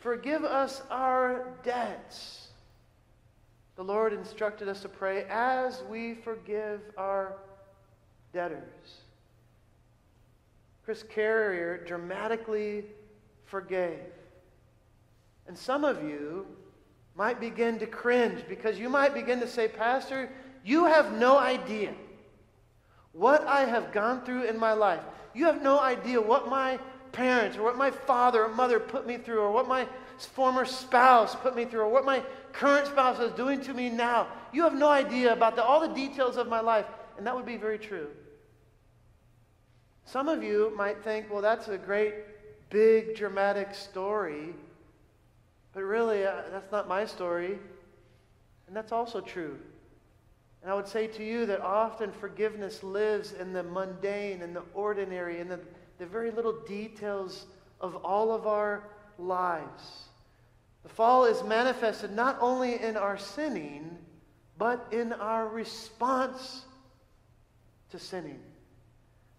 Forgive 0.00 0.44
us 0.44 0.82
our 0.90 1.46
debts. 1.62 2.48
The 3.76 3.84
Lord 3.84 4.12
instructed 4.12 4.68
us 4.68 4.82
to 4.82 4.88
pray 4.88 5.24
as 5.30 5.82
we 5.88 6.14
forgive 6.14 6.80
our 6.98 7.36
debtors. 8.32 8.98
Chris 10.84 11.02
Carrier 11.02 11.78
dramatically 11.86 12.84
forgave. 13.46 14.00
And 15.46 15.56
some 15.56 15.84
of 15.84 16.02
you 16.02 16.46
might 17.14 17.40
begin 17.40 17.78
to 17.78 17.86
cringe 17.86 18.44
because 18.48 18.78
you 18.78 18.88
might 18.88 19.14
begin 19.14 19.40
to 19.40 19.48
say, 19.48 19.68
Pastor, 19.68 20.30
you 20.64 20.86
have 20.86 21.12
no 21.12 21.38
idea 21.38 21.92
what 23.12 23.46
I 23.46 23.64
have 23.64 23.92
gone 23.92 24.24
through 24.24 24.44
in 24.44 24.58
my 24.58 24.72
life. 24.72 25.02
You 25.34 25.44
have 25.46 25.62
no 25.62 25.78
idea 25.78 26.20
what 26.20 26.48
my 26.48 26.78
parents 27.12 27.56
or 27.56 27.62
what 27.62 27.76
my 27.76 27.90
father 27.90 28.44
or 28.44 28.48
mother 28.48 28.80
put 28.80 29.06
me 29.06 29.18
through 29.18 29.40
or 29.40 29.52
what 29.52 29.68
my 29.68 29.86
former 30.18 30.64
spouse 30.64 31.34
put 31.36 31.54
me 31.54 31.64
through 31.64 31.80
or 31.80 31.88
what 31.88 32.04
my 32.04 32.22
current 32.52 32.86
spouse 32.86 33.20
is 33.20 33.32
doing 33.32 33.60
to 33.60 33.74
me 33.74 33.90
now. 33.90 34.28
You 34.52 34.62
have 34.62 34.74
no 34.74 34.88
idea 34.88 35.32
about 35.32 35.56
the, 35.56 35.62
all 35.62 35.80
the 35.80 35.94
details 35.94 36.36
of 36.36 36.48
my 36.48 36.60
life. 36.60 36.86
And 37.16 37.26
that 37.26 37.34
would 37.36 37.46
be 37.46 37.56
very 37.56 37.78
true. 37.78 38.08
Some 40.04 40.28
of 40.28 40.42
you 40.42 40.72
might 40.76 41.02
think, 41.02 41.30
well, 41.30 41.42
that's 41.42 41.68
a 41.68 41.78
great, 41.78 42.14
big, 42.70 43.16
dramatic 43.16 43.74
story. 43.74 44.54
But 45.74 45.82
really, 45.82 46.24
uh, 46.24 46.42
that's 46.52 46.70
not 46.70 46.88
my 46.88 47.04
story. 47.04 47.58
And 48.66 48.76
that's 48.76 48.92
also 48.92 49.20
true. 49.20 49.58
And 50.62 50.70
I 50.70 50.74
would 50.74 50.88
say 50.88 51.06
to 51.08 51.24
you 51.24 51.44
that 51.46 51.60
often 51.60 52.10
forgiveness 52.12 52.82
lives 52.82 53.32
in 53.32 53.52
the 53.52 53.62
mundane, 53.62 54.40
in 54.40 54.54
the 54.54 54.62
ordinary, 54.72 55.40
in 55.40 55.48
the, 55.48 55.60
the 55.98 56.06
very 56.06 56.30
little 56.30 56.60
details 56.66 57.46
of 57.80 57.96
all 57.96 58.32
of 58.32 58.46
our 58.46 58.84
lives. 59.18 60.08
The 60.84 60.88
fall 60.88 61.24
is 61.24 61.42
manifested 61.42 62.12
not 62.12 62.38
only 62.40 62.80
in 62.80 62.96
our 62.96 63.18
sinning, 63.18 63.98
but 64.56 64.86
in 64.90 65.12
our 65.12 65.48
response 65.48 66.62
to 67.90 67.98
sinning. 67.98 68.40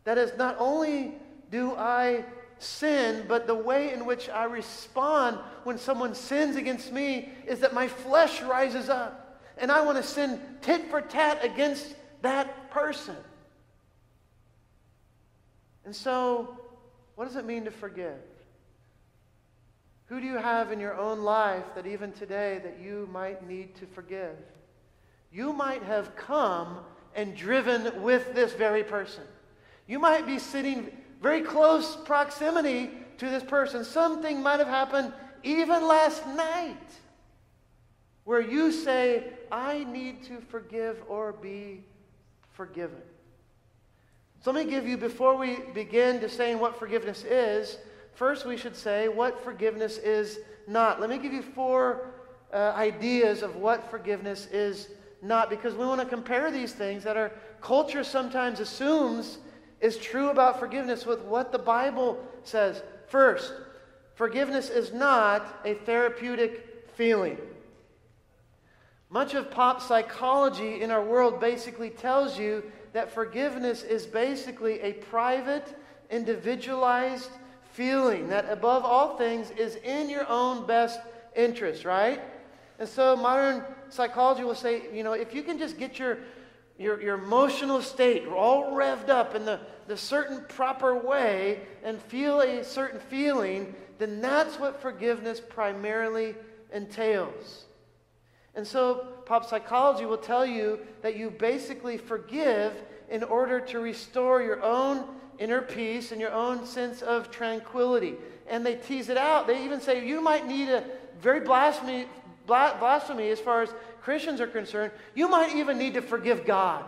That 0.04 0.18
is, 0.18 0.38
not 0.38 0.58
only 0.60 1.14
do 1.50 1.72
I 1.72 2.26
sin, 2.60 3.26
but 3.28 3.48
the 3.48 3.56
way 3.56 3.94
in 3.94 4.06
which 4.06 4.30
I 4.30 4.46
respond 4.46 5.38
when 5.64 5.78
someone 5.78 6.16
sins 6.16 6.56
against 6.56 6.92
me 6.92 7.30
is 7.46 7.60
that 7.60 7.74
my 7.74 7.88
flesh 7.88 8.42
rises 8.42 8.90
up 8.90 9.42
and 9.58 9.72
I 9.72 9.82
want 9.82 9.98
to 9.98 10.04
sin 10.04 10.40
tit 10.62 10.90
for 10.90 11.02
tat 11.02 11.44
against 11.44 11.96
that 12.22 12.72
person. 12.72 13.16
And 15.86 15.96
so, 15.96 16.58
what 17.16 17.26
does 17.26 17.36
it 17.36 17.46
mean 17.46 17.66
to 17.66 17.72
forgive? 17.72 18.18
Who 20.08 20.20
do 20.20 20.28
you 20.28 20.38
have 20.38 20.72
in 20.72 20.80
your 20.80 20.96
own 20.96 21.22
life 21.22 21.64
that 21.76 21.88
even 21.88 22.12
today 22.12 22.60
that 22.64 22.80
you 22.80 23.08
might 23.12 23.48
need 23.48 23.76
to 23.76 23.86
forgive? 23.88 24.36
You 25.32 25.54
might 25.54 25.84
have 25.84 26.16
come 26.16 26.80
and 27.16 27.36
driven 27.36 28.04
with 28.04 28.36
this 28.36 28.54
very 28.54 28.84
person. 28.84 29.24
You 29.88 30.00
might 30.00 30.26
be 30.26 30.40
sitting 30.40 30.92
very 31.22 31.42
close 31.42 31.96
proximity 31.96 32.92
to 33.18 33.30
this 33.30 33.44
person. 33.44 33.84
Something 33.84 34.42
might 34.42 34.60
have 34.60 34.68
happened 34.68 35.14
even 35.44 35.88
last 35.88 36.26
night 36.28 36.78
where 38.24 38.42
you 38.42 38.72
say, 38.72 39.24
I 39.52 39.84
need 39.86 40.24
to 40.24 40.42
forgive 40.42 41.02
or 41.08 41.32
be 41.32 41.84
forgiven. 42.54 43.02
So 44.42 44.52
let 44.52 44.66
me 44.66 44.72
give 44.72 44.88
you, 44.88 44.98
before 44.98 45.38
we 45.38 45.60
begin 45.74 46.20
to 46.20 46.30
saying 46.30 46.60
what 46.60 46.78
forgiveness 46.78 47.24
is, 47.24 47.78
first 48.14 48.46
we 48.46 48.58
should 48.58 48.76
say 48.76 49.08
what 49.08 49.44
forgiveness 49.44 49.98
is 49.98 50.40
not. 50.68 51.00
Let 51.00 51.10
me 51.10 51.18
give 51.18 51.34
you 51.34 51.42
four 51.42 52.12
uh, 52.54 52.74
ideas 52.76 53.42
of 53.42 53.56
what 53.56 53.90
forgiveness 53.90 54.48
is 54.52 54.90
not, 55.22 55.50
because 55.50 55.74
we 55.74 55.86
want 55.86 56.02
to 56.02 56.08
compare 56.08 56.52
these 56.52 56.74
things 56.74 57.04
that 57.04 57.18
our 57.18 57.32
culture 57.62 58.04
sometimes 58.04 58.60
assumes 58.60 59.40
is 59.82 59.98
true 59.98 60.30
about 60.30 60.60
forgiveness 60.60 61.06
with 61.06 61.22
what 61.22 61.52
the 61.52 61.60
Bible 61.60 62.18
says. 62.44 62.82
First, 63.08 63.54
forgiveness 64.16 64.70
is 64.70 64.94
not 64.94 65.62
a 65.66 65.74
therapeutic 65.74 66.90
feeling. 66.96 67.38
Much 69.10 69.34
of 69.34 69.52
pop 69.52 69.82
psychology 69.82 70.82
in 70.82 70.92
our 70.92 71.04
world 71.04 71.40
basically 71.40 71.90
tells 71.90 72.38
you 72.40 72.64
that 72.94 73.12
forgiveness 73.12 73.84
is 73.84 74.06
basically 74.06 74.80
a 74.82 74.94
private, 74.94 75.78
individualized 76.10 77.30
feeling 77.74 78.30
that, 78.30 78.50
above 78.50 78.84
all 78.84 79.18
things, 79.18 79.52
is 79.52 79.76
in 79.78 80.10
your 80.10 80.28
own 80.30 80.66
best 80.66 81.00
interest, 81.36 81.86
right? 81.86 82.22
And 82.80 82.88
so 82.88 83.16
modern 83.16 83.64
psychology 83.90 84.44
will 84.44 84.56
say, 84.56 84.84
you 84.94 85.04
know, 85.04 85.14
if 85.14 85.34
you 85.34 85.44
can 85.44 85.58
just 85.58 85.78
get 85.78 86.00
your 86.00 86.18
your, 86.78 87.02
your 87.02 87.16
emotional 87.16 87.82
state 87.82 88.28
all 88.28 88.72
revved 88.74 89.10
up 89.10 89.36
in 89.36 89.46
the, 89.46 89.60
the 89.88 89.96
certain 89.96 90.44
proper 90.50 90.96
way 90.96 91.62
and 91.84 92.02
feel 92.02 92.42
a 92.42 92.64
certain 92.64 93.00
feeling, 93.00 93.74
then 93.98 94.20
that's 94.22 94.60
what 94.60 94.82
forgiveness 94.82 95.40
primarily 95.40 96.36
entails. 96.74 97.66
And 98.56 98.66
so, 98.66 99.08
pop 99.26 99.46
psychology 99.50 100.06
will 100.06 100.18
tell 100.18 100.46
you 100.46 100.80
that 101.02 101.18
you 101.18 101.30
basically 101.30 101.98
forgive 101.98 102.74
in 103.10 103.24
order 103.24 103.60
to 103.60 103.80
restore 103.80 104.42
your 104.42 104.62
own 104.64 105.06
inner 105.40 105.62
peace 105.62 106.12
and 106.12 106.22
your 106.22 106.32
own 106.32 106.66
sense 106.66 107.02
of 107.02 107.32
tranquility. 107.32 108.16
And 108.48 108.66
they 108.66 108.76
tease 108.76 109.10
it 109.10 109.18
out. 109.18 109.48
They 109.48 109.66
even 109.66 109.82
say 109.82 110.06
you 110.06 110.22
might 110.22 110.48
need 110.48 110.70
a 110.70 110.84
very 111.20 111.42
blasphemy, 111.42 112.06
blasphemy 112.46 113.30
as 113.30 113.40
far 113.40 113.64
as 113.64 113.74
Christians 114.02 114.40
are 114.42 114.48
concerned, 114.48 114.92
you 115.14 115.28
might 115.28 115.56
even 115.56 115.78
need 115.78 115.96
to 115.96 116.02
forgive 116.02 116.46
God. 116.46 116.86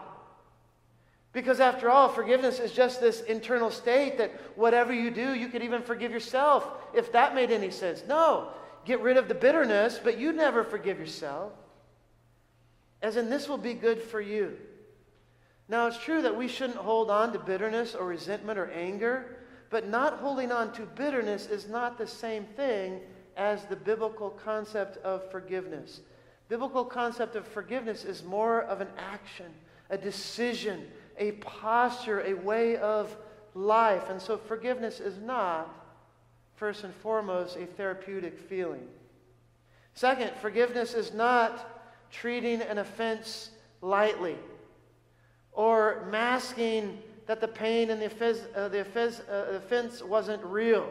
Because 1.34 1.60
after 1.60 1.90
all, 1.90 2.10
forgiveness 2.10 2.60
is 2.60 2.72
just 2.72 3.00
this 3.00 3.22
internal 3.22 3.70
state 3.70 4.18
that 4.18 4.32
whatever 4.56 4.94
you 4.94 5.12
do, 5.12 5.34
you 5.34 5.50
could 5.50 5.62
even 5.62 5.82
forgive 5.82 6.12
yourself, 6.12 6.68
if 6.94 7.12
that 7.12 7.36
made 7.36 7.52
any 7.52 7.70
sense. 7.70 8.04
No, 8.08 8.50
get 8.86 9.02
rid 9.02 9.18
of 9.18 9.28
the 9.28 9.36
bitterness, 9.36 10.00
but 10.04 10.18
you 10.18 10.32
never 10.32 10.64
forgive 10.64 11.00
yourself. 11.00 11.52
As 13.02 13.18
in, 13.18 13.30
this 13.30 13.48
will 13.48 13.58
be 13.58 13.74
good 13.74 14.02
for 14.02 14.22
you. 14.22 14.58
Now, 15.70 15.88
it's 15.88 16.00
true 16.00 16.22
that 16.22 16.36
we 16.36 16.48
shouldn't 16.48 16.80
hold 16.80 17.12
on 17.12 17.34
to 17.34 17.40
bitterness 17.40 17.94
or 17.94 18.08
resentment 18.08 18.58
or 18.58 18.72
anger, 18.72 19.38
but 19.70 19.88
not 19.88 20.20
holding 20.20 20.52
on 20.52 20.72
to 20.74 20.84
bitterness 20.84 21.48
is 21.48 21.68
not 21.68 21.98
the 21.98 22.08
same 22.08 22.46
thing 22.46 23.02
as 23.38 23.63
the 23.65 23.75
biblical 23.75 24.32
concept 24.32 24.98
of 24.98 25.29
forgiveness. 25.32 26.01
Biblical 26.50 26.84
concept 26.84 27.36
of 27.36 27.48
forgiveness 27.48 28.03
is 28.03 28.24
more 28.24 28.63
of 28.63 28.82
an 28.82 28.88
action, 28.98 29.46
a 29.89 29.98
decision, 29.98 30.88
a 31.17 31.34
posture, 31.34 32.22
a 32.22 32.34
way 32.34 32.77
of 32.77 33.15
life. 33.53 34.10
And 34.10 34.22
so 34.22 34.38
forgiveness 34.38 35.00
is 35.00 35.17
not, 35.20 35.74
first 36.56 36.84
and 36.84 36.94
foremost, 36.94 37.58
a 37.58 37.65
therapeutic 37.65 38.39
feeling. 38.39 38.88
Second, 39.94 40.32
forgiveness 40.41 40.94
is 40.94 41.13
not 41.13 42.10
treating 42.12 42.62
an 42.62 42.77
offense 42.77 43.51
lightly 43.82 44.36
or 45.51 46.08
masking 46.10 47.00
that 47.25 47.41
the 47.41 47.48
pain 47.48 47.89
and 47.89 48.01
the 48.01 48.06
offense, 48.06 48.39
uh, 48.56 48.70
the 48.70 48.79
uh, 48.79 49.58
offense 49.58 50.01
wasn't 50.01 50.44
real. 50.46 50.89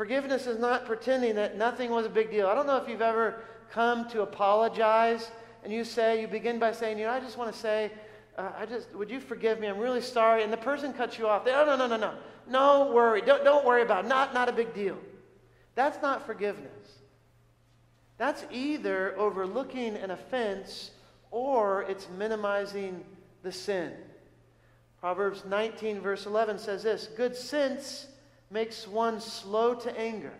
Forgiveness 0.00 0.46
is 0.46 0.58
not 0.58 0.86
pretending 0.86 1.34
that 1.34 1.58
nothing 1.58 1.90
was 1.90 2.06
a 2.06 2.08
big 2.08 2.30
deal. 2.30 2.46
I 2.46 2.54
don't 2.54 2.66
know 2.66 2.78
if 2.78 2.88
you've 2.88 3.02
ever 3.02 3.42
come 3.70 4.08
to 4.08 4.22
apologize 4.22 5.30
and 5.62 5.70
you 5.70 5.84
say, 5.84 6.22
you 6.22 6.26
begin 6.26 6.58
by 6.58 6.72
saying, 6.72 6.98
you 6.98 7.04
know, 7.04 7.12
I 7.12 7.20
just 7.20 7.36
want 7.36 7.52
to 7.52 7.58
say, 7.60 7.92
uh, 8.38 8.48
I 8.56 8.64
just, 8.64 8.94
would 8.94 9.10
you 9.10 9.20
forgive 9.20 9.60
me? 9.60 9.66
I'm 9.66 9.76
really 9.76 10.00
sorry. 10.00 10.42
And 10.42 10.50
the 10.50 10.56
person 10.56 10.94
cuts 10.94 11.18
you 11.18 11.28
off. 11.28 11.44
They, 11.44 11.52
oh, 11.52 11.66
no, 11.66 11.76
no, 11.76 11.86
no, 11.86 11.98
no. 11.98 12.14
No 12.48 12.90
worry. 12.94 13.20
Don't, 13.20 13.44
don't 13.44 13.62
worry 13.66 13.82
about 13.82 14.06
it. 14.06 14.08
Not, 14.08 14.32
not 14.32 14.48
a 14.48 14.52
big 14.52 14.72
deal. 14.72 14.96
That's 15.74 16.00
not 16.00 16.24
forgiveness. 16.24 17.00
That's 18.16 18.46
either 18.50 19.14
overlooking 19.18 19.96
an 19.96 20.12
offense 20.12 20.92
or 21.30 21.82
it's 21.82 22.08
minimizing 22.16 23.04
the 23.42 23.52
sin. 23.52 23.92
Proverbs 24.98 25.44
19, 25.46 26.00
verse 26.00 26.24
11 26.24 26.58
says 26.58 26.84
this 26.84 27.06
Good 27.18 27.36
sense 27.36 28.06
makes 28.50 28.86
one 28.86 29.20
slow 29.20 29.74
to 29.74 29.98
anger, 29.98 30.32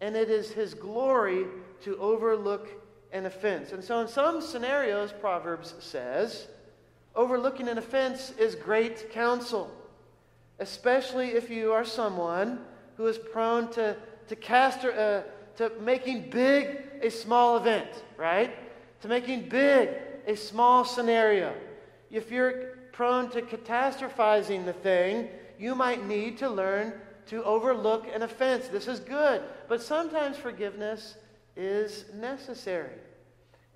and 0.00 0.16
it 0.16 0.30
is 0.30 0.52
his 0.52 0.74
glory 0.74 1.46
to 1.82 1.98
overlook 1.98 2.68
an 3.12 3.26
offense. 3.26 3.72
And 3.72 3.82
so, 3.82 4.00
in 4.00 4.08
some 4.08 4.40
scenarios, 4.40 5.12
Proverbs 5.12 5.74
says, 5.80 6.48
overlooking 7.14 7.68
an 7.68 7.78
offense 7.78 8.32
is 8.38 8.54
great 8.54 9.10
counsel, 9.10 9.70
especially 10.58 11.28
if 11.28 11.50
you 11.50 11.72
are 11.72 11.84
someone 11.84 12.60
who 12.96 13.06
is 13.06 13.18
prone 13.18 13.70
to, 13.72 13.96
to 14.28 14.36
cast 14.36 14.84
uh, 14.84 15.22
to 15.56 15.72
making 15.80 16.30
big 16.30 16.82
a 17.02 17.10
small 17.10 17.56
event, 17.56 17.88
right? 18.16 18.54
To 19.02 19.08
making 19.08 19.48
big 19.48 19.90
a 20.26 20.36
small 20.36 20.84
scenario. 20.84 21.52
If 22.10 22.30
you're 22.30 22.76
prone 22.92 23.28
to 23.30 23.42
catastrophizing 23.42 24.64
the 24.64 24.72
thing, 24.72 25.28
you 25.58 25.74
might 25.74 26.06
need 26.06 26.38
to 26.38 26.48
learn 26.48 26.92
to 27.28 27.44
overlook 27.44 28.06
an 28.12 28.22
offense. 28.22 28.68
This 28.68 28.88
is 28.88 29.00
good. 29.00 29.42
But 29.68 29.82
sometimes 29.82 30.36
forgiveness 30.36 31.16
is 31.56 32.04
necessary. 32.14 32.94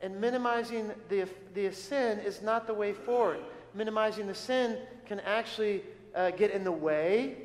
And 0.00 0.20
minimizing 0.20 0.90
the, 1.08 1.28
the 1.54 1.72
sin 1.72 2.18
is 2.20 2.42
not 2.42 2.66
the 2.66 2.74
way 2.74 2.92
forward. 2.92 3.38
Minimizing 3.74 4.26
the 4.26 4.34
sin 4.34 4.78
can 5.06 5.20
actually 5.20 5.82
uh, 6.14 6.30
get 6.30 6.50
in 6.50 6.64
the 6.64 6.72
way 6.72 7.36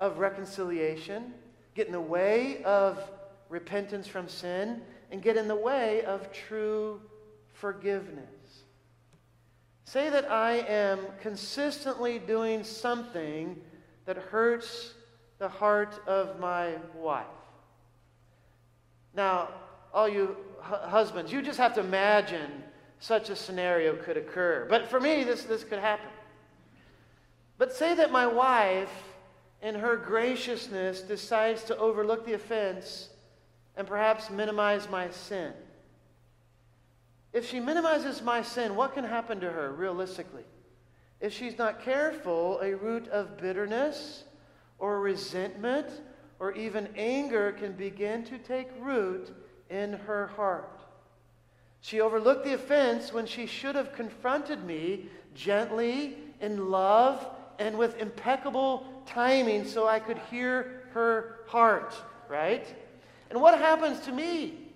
of 0.00 0.18
reconciliation, 0.18 1.32
get 1.74 1.86
in 1.86 1.92
the 1.92 2.00
way 2.00 2.62
of 2.64 2.98
repentance 3.48 4.08
from 4.08 4.28
sin 4.28 4.82
and 5.10 5.22
get 5.22 5.36
in 5.36 5.46
the 5.46 5.54
way 5.54 6.04
of 6.04 6.32
true 6.32 7.00
forgiveness. 7.52 8.24
Say 9.84 10.10
that 10.10 10.30
I 10.30 10.54
am 10.54 10.98
consistently 11.20 12.18
doing 12.18 12.64
something 12.64 13.60
that 14.06 14.16
hurts 14.16 14.94
the 15.38 15.48
heart 15.48 16.00
of 16.06 16.38
my 16.38 16.74
wife. 16.94 17.26
Now, 19.14 19.48
all 19.92 20.08
you 20.08 20.36
husbands, 20.60 21.32
you 21.32 21.42
just 21.42 21.58
have 21.58 21.74
to 21.74 21.80
imagine 21.80 22.62
such 22.98 23.28
a 23.30 23.36
scenario 23.36 23.96
could 23.96 24.16
occur. 24.16 24.66
But 24.68 24.88
for 24.88 24.98
me, 24.98 25.24
this, 25.24 25.44
this 25.44 25.62
could 25.62 25.78
happen. 25.78 26.08
But 27.58 27.72
say 27.72 27.94
that 27.94 28.10
my 28.10 28.26
wife, 28.26 28.90
in 29.62 29.74
her 29.74 29.96
graciousness, 29.96 31.02
decides 31.02 31.64
to 31.64 31.76
overlook 31.76 32.24
the 32.26 32.32
offense 32.32 33.10
and 33.76 33.86
perhaps 33.86 34.30
minimize 34.30 34.88
my 34.88 35.10
sin. 35.10 35.52
If 37.32 37.48
she 37.48 37.60
minimizes 37.60 38.22
my 38.22 38.42
sin, 38.42 38.76
what 38.76 38.94
can 38.94 39.04
happen 39.04 39.40
to 39.40 39.50
her 39.50 39.72
realistically? 39.72 40.44
If 41.20 41.32
she's 41.32 41.58
not 41.58 41.82
careful, 41.82 42.60
a 42.62 42.74
root 42.74 43.08
of 43.08 43.36
bitterness 43.38 44.24
or 44.84 45.00
resentment 45.00 45.88
or 46.38 46.52
even 46.52 46.86
anger 46.94 47.52
can 47.52 47.72
begin 47.72 48.22
to 48.22 48.36
take 48.36 48.68
root 48.80 49.34
in 49.70 49.94
her 49.94 50.26
heart. 50.36 50.82
She 51.80 52.02
overlooked 52.02 52.44
the 52.44 52.52
offense 52.52 53.10
when 53.10 53.24
she 53.24 53.46
should 53.46 53.76
have 53.76 53.94
confronted 53.94 54.62
me 54.62 55.06
gently, 55.34 56.18
in 56.38 56.70
love, 56.70 57.26
and 57.58 57.78
with 57.78 57.98
impeccable 57.98 58.86
timing 59.06 59.64
so 59.64 59.88
I 59.88 60.00
could 60.00 60.18
hear 60.30 60.82
her 60.92 61.38
heart, 61.46 61.94
right? 62.28 62.66
And 63.30 63.40
what 63.40 63.58
happens 63.58 64.00
to 64.00 64.12
me 64.12 64.68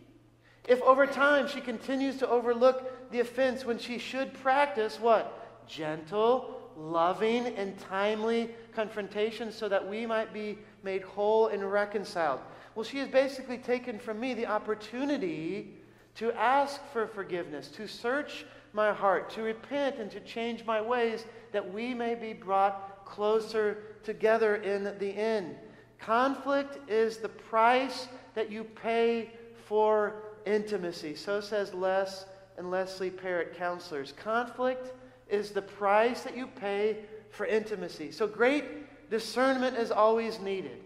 if 0.67 0.81
over 0.81 1.07
time 1.07 1.49
she 1.49 1.61
continues 1.61 2.17
to 2.19 2.29
overlook 2.31 3.11
the 3.11 3.21
offense 3.21 3.67
when 3.67 3.79
she 3.79 3.99
should 3.99 4.33
practice 4.33 4.99
what? 4.99 5.67
Gentle, 5.69 6.59
loving, 6.79 7.47
and 7.47 7.79
timely 7.79 8.55
confrontation 8.78 9.50
so 9.50 9.68
that 9.68 9.88
we 9.88 10.06
might 10.06 10.32
be 10.32 10.56
made 10.85 11.02
whole 11.02 11.49
and 11.49 11.73
reconciled. 11.73 12.38
Well, 12.76 12.85
she 12.85 12.99
has 12.99 13.08
basically 13.08 13.58
taken 13.58 13.99
from 13.99 14.20
me 14.20 14.35
the 14.35 14.47
opportunity 14.47 15.75
to 16.14 16.30
ask 16.35 16.80
for 16.92 17.08
forgiveness, 17.08 17.66
to 17.70 17.88
search 17.88 18.47
my 18.73 18.92
heart, 18.92 19.30
to 19.30 19.42
repent, 19.42 19.97
and 19.97 20.08
to 20.12 20.20
change 20.20 20.64
my 20.64 20.80
ways 20.80 21.25
that 21.50 21.75
we 21.75 21.92
may 21.92 22.14
be 22.14 22.32
brought 22.32 23.04
closer 23.04 23.78
together 24.04 24.54
in 24.56 24.85
the 25.00 25.11
end. 25.11 25.56
Conflict 25.99 26.78
is 26.88 27.16
the 27.16 27.28
price 27.28 28.06
that 28.37 28.49
you 28.49 28.62
pay 28.62 29.32
for 29.66 30.23
intimacy. 30.47 31.16
So 31.16 31.40
says 31.40 31.75
Les 31.75 32.26
and 32.56 32.70
Leslie 32.70 33.11
Parrott, 33.11 33.58
counselors. 33.58 34.14
Conflict 34.16 34.92
is 35.28 35.50
the 35.50 35.62
price 35.62 36.20
that 36.20 36.37
you 36.37 36.47
pay 36.47 36.99
for 37.30 37.47
intimacy. 37.47 38.11
So 38.12 38.26
great 38.26 39.11
discernment 39.11 39.76
is 39.76 39.90
always 39.90 40.40
needed. 40.40 40.80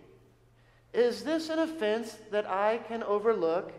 Is 0.93 1.25
this 1.25 1.49
an 1.49 1.59
offense 1.59 2.17
that 2.31 2.49
I 2.49 2.79
can 2.89 3.03
overlook? 3.03 3.73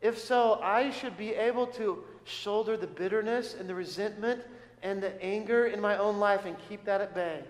If 0.00 0.18
so, 0.18 0.60
I 0.62 0.90
should 0.90 1.16
be 1.16 1.34
able 1.34 1.66
to 1.68 2.04
shoulder 2.24 2.76
the 2.76 2.86
bitterness 2.86 3.54
and 3.58 3.68
the 3.68 3.74
resentment 3.74 4.42
and 4.82 5.02
the 5.02 5.22
anger 5.22 5.66
in 5.66 5.80
my 5.80 5.96
own 5.98 6.18
life 6.18 6.44
and 6.44 6.56
keep 6.68 6.84
that 6.84 7.00
at 7.00 7.14
bay. 7.14 7.42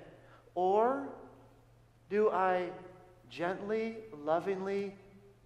Or 0.55 1.09
do 2.11 2.31
I 2.31 2.71
gently, 3.29 3.97
lovingly, 4.25 4.95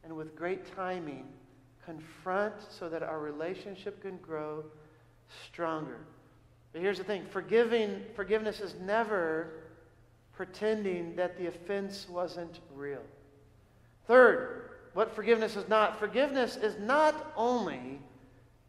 and 0.05 0.15
with 0.15 0.37
great 0.37 0.75
timing 0.75 1.27
confront 1.85 2.55
so 2.69 2.89
that 2.89 3.03
our 3.03 3.19
relationship 3.19 4.03
can 4.03 4.19
grow 4.19 4.65
stronger? 5.47 5.99
But 6.73 6.83
here's 6.83 6.99
the 6.99 7.05
thing 7.05 7.27
forgiving, 7.31 8.03
forgiveness 8.15 8.61
is 8.61 8.75
never 8.81 9.51
pretending 10.33 11.17
that 11.17 11.37
the 11.37 11.47
offense 11.47 12.07
wasn't 12.09 12.61
real. 12.75 13.03
Third, 14.07 14.71
what 14.95 15.15
forgiveness 15.15 15.57
is 15.57 15.69
not 15.69 15.99
forgiveness 15.99 16.57
is 16.57 16.79
not 16.79 17.33
only 17.37 18.01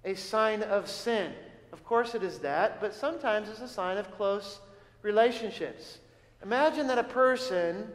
a 0.03 0.15
sign 0.15 0.63
of 0.63 0.89
sin. 0.89 1.33
Of 1.71 1.83
course, 1.83 2.15
it 2.15 2.23
is 2.23 2.39
that, 2.39 2.81
but 2.81 2.93
sometimes 2.93 3.49
it's 3.49 3.61
a 3.61 3.67
sign 3.67 3.97
of 3.97 4.11
close 4.11 4.59
relationships. 5.01 5.99
Imagine 6.43 6.87
that 6.87 6.97
a 6.97 7.03
person 7.03 7.87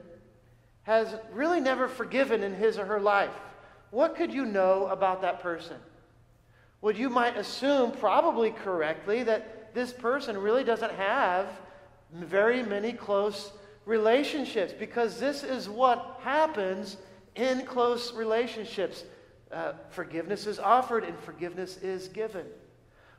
has 0.82 1.16
really 1.32 1.60
never 1.60 1.88
forgiven 1.88 2.42
in 2.42 2.54
his 2.54 2.78
or 2.78 2.84
her 2.84 3.00
life. 3.00 3.34
What 3.90 4.16
could 4.16 4.32
you 4.32 4.44
know 4.44 4.86
about 4.86 5.22
that 5.22 5.40
person? 5.40 5.76
Well, 6.80 6.94
you 6.94 7.08
might 7.08 7.36
assume, 7.36 7.92
probably 7.92 8.50
correctly, 8.50 9.22
that 9.22 9.53
this 9.74 9.92
person 9.92 10.38
really 10.38 10.64
doesn't 10.64 10.92
have 10.94 11.48
very 12.12 12.62
many 12.62 12.92
close 12.92 13.52
relationships 13.84 14.72
because 14.72 15.18
this 15.18 15.42
is 15.42 15.68
what 15.68 16.20
happens 16.22 16.96
in 17.34 17.66
close 17.66 18.14
relationships. 18.14 19.04
Uh, 19.52 19.72
forgiveness 19.90 20.46
is 20.46 20.58
offered 20.58 21.04
and 21.04 21.18
forgiveness 21.18 21.76
is 21.78 22.08
given. 22.08 22.46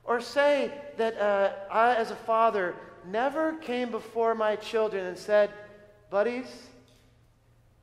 Or 0.05 0.21
say 0.21 0.71
that 0.97 1.17
uh, 1.19 1.51
I, 1.69 1.95
as 1.95 2.11
a 2.11 2.15
father, 2.15 2.75
never 3.05 3.53
came 3.53 3.91
before 3.91 4.33
my 4.33 4.55
children 4.55 5.05
and 5.05 5.17
said, 5.17 5.51
Buddies, 6.09 6.47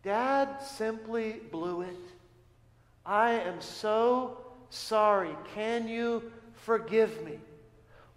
Dad 0.02 0.62
simply 0.62 1.40
blew 1.50 1.82
it. 1.82 1.96
I 3.04 3.32
am 3.32 3.61
so 3.61 4.38
sorry. 4.70 5.37
Can 5.54 5.88
you 5.88 6.32
forgive 6.54 7.24
me? 7.24 7.38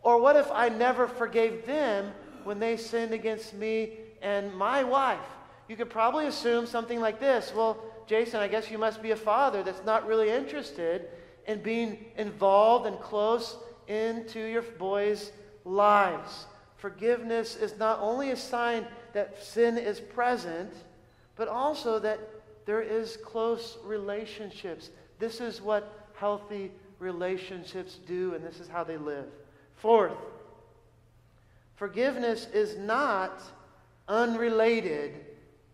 Or 0.06 0.22
what 0.22 0.36
if 0.36 0.50
I 0.52 0.70
never 0.70 1.08
forgave 1.08 1.66
them 1.66 2.14
when 2.44 2.60
they 2.60 2.78
sinned 2.78 3.12
against 3.12 3.56
me 3.56 3.98
and 4.22 4.56
my 4.56 4.84
wife? 4.84 5.18
You 5.68 5.76
could 5.76 5.90
probably 5.90 6.28
assume 6.28 6.68
something 6.68 7.02
like 7.02 7.20
this 7.20 7.52
Well, 7.54 7.84
Jason, 8.06 8.40
I 8.40 8.48
guess 8.48 8.70
you 8.70 8.78
must 8.78 9.02
be 9.02 9.12
a 9.12 9.16
father 9.16 9.64
that's 9.64 9.84
not 9.84 10.06
really 10.06 10.30
interested 10.30 11.08
in 11.48 11.64
being 11.64 12.06
involved 12.18 12.86
and 12.86 13.00
close 13.00 13.58
into 13.88 14.40
your 14.40 14.62
boys' 14.62 15.32
lives. 15.66 16.46
Forgiveness 16.78 17.56
is 17.56 17.80
not 17.80 18.00
only 18.00 18.30
a 18.30 18.36
sign 18.36 18.86
that 19.14 19.44
sin 19.44 19.76
is 19.76 20.00
present, 20.00 20.72
but 21.36 21.48
also 21.48 21.98
that 21.98 22.20
there 22.68 22.82
is 22.82 23.18
close 23.18 23.80
relationships. 23.84 24.92
This 25.18 25.42
is 25.42 25.64
what 25.64 26.12
healthy 26.14 26.72
relationships 27.00 27.98
do, 28.06 28.36
and 28.36 28.46
this 28.46 28.60
is 28.60 28.68
how 28.68 28.84
they 28.84 28.98
live. 28.98 29.26
Fourth, 29.76 30.18
forgiveness 31.76 32.48
is 32.54 32.78
not 32.78 33.42
unrelated 34.08 35.26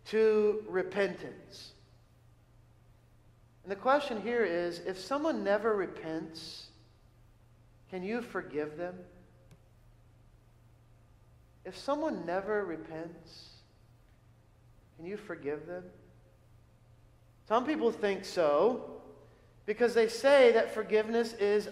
to 0.05 0.63
repentance. 0.67 1.71
And 3.63 3.71
the 3.71 3.75
question 3.75 4.21
here 4.21 4.43
is 4.43 4.79
if 4.79 4.99
someone 4.99 5.43
never 5.43 5.75
repents, 5.75 6.67
can 7.89 8.03
you 8.03 8.21
forgive 8.21 8.77
them? 8.77 8.95
If 11.63 11.77
someone 11.77 12.25
never 12.25 12.65
repents, 12.65 13.49
can 14.97 15.05
you 15.05 15.17
forgive 15.17 15.67
them? 15.67 15.83
Some 17.47 17.65
people 17.65 17.91
think 17.91 18.25
so 18.25 19.01
because 19.65 19.93
they 19.93 20.07
say 20.07 20.51
that 20.53 20.73
forgiveness 20.73 21.33
is 21.33 21.69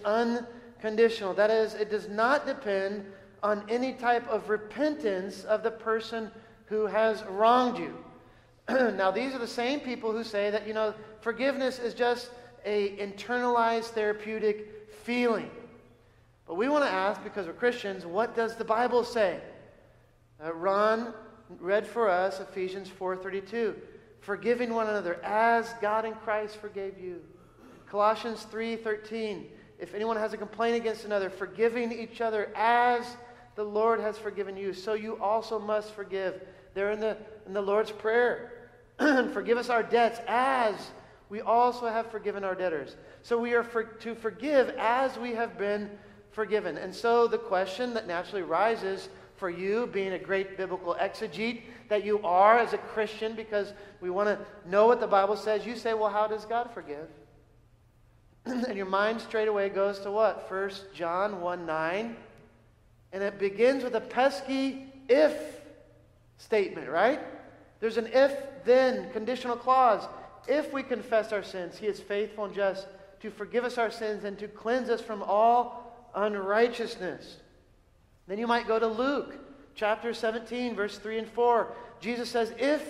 unconditional. 0.80 1.34
That 1.34 1.50
is, 1.50 1.74
it 1.74 1.90
does 1.90 2.08
not 2.08 2.46
depend 2.46 3.04
on 3.42 3.64
any 3.68 3.92
type 3.92 4.26
of 4.28 4.48
repentance 4.48 5.44
of 5.44 5.62
the 5.62 5.70
person 5.70 6.30
who 6.66 6.86
has 6.86 7.22
wronged 7.24 7.78
you. 7.78 7.94
now, 8.68 9.10
these 9.10 9.34
are 9.34 9.38
the 9.38 9.46
same 9.46 9.80
people 9.80 10.12
who 10.12 10.24
say 10.24 10.50
that, 10.50 10.66
you 10.66 10.74
know, 10.74 10.94
forgiveness 11.20 11.78
is 11.78 11.94
just 11.94 12.30
a 12.64 12.96
internalized 12.96 13.86
therapeutic 13.86 14.90
feeling. 15.04 15.50
But 16.46 16.56
we 16.56 16.68
want 16.68 16.84
to 16.84 16.90
ask, 16.90 17.22
because 17.22 17.46
we're 17.46 17.52
Christians, 17.52 18.06
what 18.06 18.34
does 18.34 18.56
the 18.56 18.64
Bible 18.64 19.04
say? 19.04 19.40
Uh, 20.42 20.52
Ron 20.54 21.12
read 21.58 21.86
for 21.86 22.08
us 22.08 22.40
Ephesians 22.40 22.88
4:32, 22.88 23.74
forgiving 24.20 24.72
one 24.74 24.88
another 24.88 25.20
as 25.22 25.72
God 25.80 26.04
in 26.04 26.14
Christ 26.14 26.56
forgave 26.56 26.98
you. 26.98 27.20
Colossians 27.86 28.46
3:13, 28.50 29.46
if 29.80 29.94
anyone 29.94 30.16
has 30.16 30.32
a 30.32 30.36
complaint 30.36 30.76
against 30.76 31.04
another, 31.04 31.30
forgiving 31.30 31.92
each 31.92 32.20
other 32.20 32.50
as 32.54 33.16
the 33.56 33.64
Lord 33.64 34.00
has 34.00 34.18
forgiven 34.18 34.56
you, 34.56 34.72
so 34.72 34.94
you 34.94 35.16
also 35.22 35.58
must 35.58 35.92
forgive. 35.94 36.40
There 36.74 36.92
in 36.92 37.00
the 37.00 37.16
in 37.46 37.54
the 37.54 37.60
Lord's 37.60 37.90
prayer. 37.90 38.52
Forgive 39.32 39.58
us 39.58 39.70
our 39.70 39.82
debts 39.82 40.20
as 40.28 40.74
we 41.30 41.40
also 41.40 41.88
have 41.88 42.10
forgiven 42.10 42.44
our 42.44 42.54
debtors. 42.54 42.96
So 43.22 43.38
we 43.38 43.54
are 43.54 43.64
for, 43.64 43.82
to 43.84 44.14
forgive 44.14 44.68
as 44.78 45.16
we 45.18 45.32
have 45.32 45.56
been 45.56 45.90
forgiven. 46.32 46.76
And 46.76 46.94
so 46.94 47.26
the 47.26 47.38
question 47.38 47.94
that 47.94 48.06
naturally 48.06 48.42
rises 48.42 49.08
for 49.36 49.48
you, 49.48 49.86
being 49.86 50.12
a 50.12 50.18
great 50.18 50.56
biblical 50.56 50.94
exegete 51.00 51.62
that 51.88 52.04
you 52.04 52.20
are 52.22 52.58
as 52.58 52.72
a 52.72 52.78
Christian, 52.78 53.34
because 53.34 53.72
we 54.00 54.10
want 54.10 54.28
to 54.28 54.38
know 54.68 54.86
what 54.86 55.00
the 55.00 55.06
Bible 55.06 55.36
says. 55.36 55.64
You 55.64 55.76
say, 55.76 55.94
well, 55.94 56.10
how 56.10 56.26
does 56.26 56.44
God 56.44 56.70
forgive? 56.74 57.08
and 58.46 58.76
your 58.76 58.86
mind 58.86 59.20
straight 59.20 59.48
away 59.48 59.68
goes 59.68 59.98
to 60.00 60.10
what? 60.10 60.48
First 60.48 60.92
John 60.94 61.40
1 61.40 61.66
9. 61.66 62.16
And 63.12 63.22
it 63.22 63.38
begins 63.38 63.82
with 63.82 63.94
a 63.94 64.00
pesky 64.00 64.86
if 65.08 65.34
statement, 66.38 66.88
right? 66.88 67.20
There's 67.80 67.96
an 67.96 68.08
if 68.12 68.32
then 68.64 69.10
conditional 69.12 69.56
clause. 69.56 70.06
If 70.48 70.72
we 70.72 70.82
confess 70.82 71.32
our 71.32 71.42
sins, 71.42 71.78
he 71.78 71.86
is 71.86 72.00
faithful 72.00 72.44
and 72.44 72.54
just 72.54 72.86
to 73.20 73.30
forgive 73.30 73.64
us 73.64 73.78
our 73.78 73.90
sins 73.90 74.24
and 74.24 74.38
to 74.38 74.48
cleanse 74.48 74.88
us 74.88 75.00
from 75.00 75.22
all 75.22 76.08
unrighteousness. 76.14 77.36
Then 78.26 78.38
you 78.38 78.46
might 78.46 78.68
go 78.68 78.78
to 78.78 78.86
Luke 78.86 79.36
chapter 79.74 80.14
17, 80.14 80.74
verse 80.74 80.98
3 80.98 81.18
and 81.18 81.28
4. 81.28 81.72
Jesus 82.00 82.28
says, 82.28 82.52
If 82.58 82.82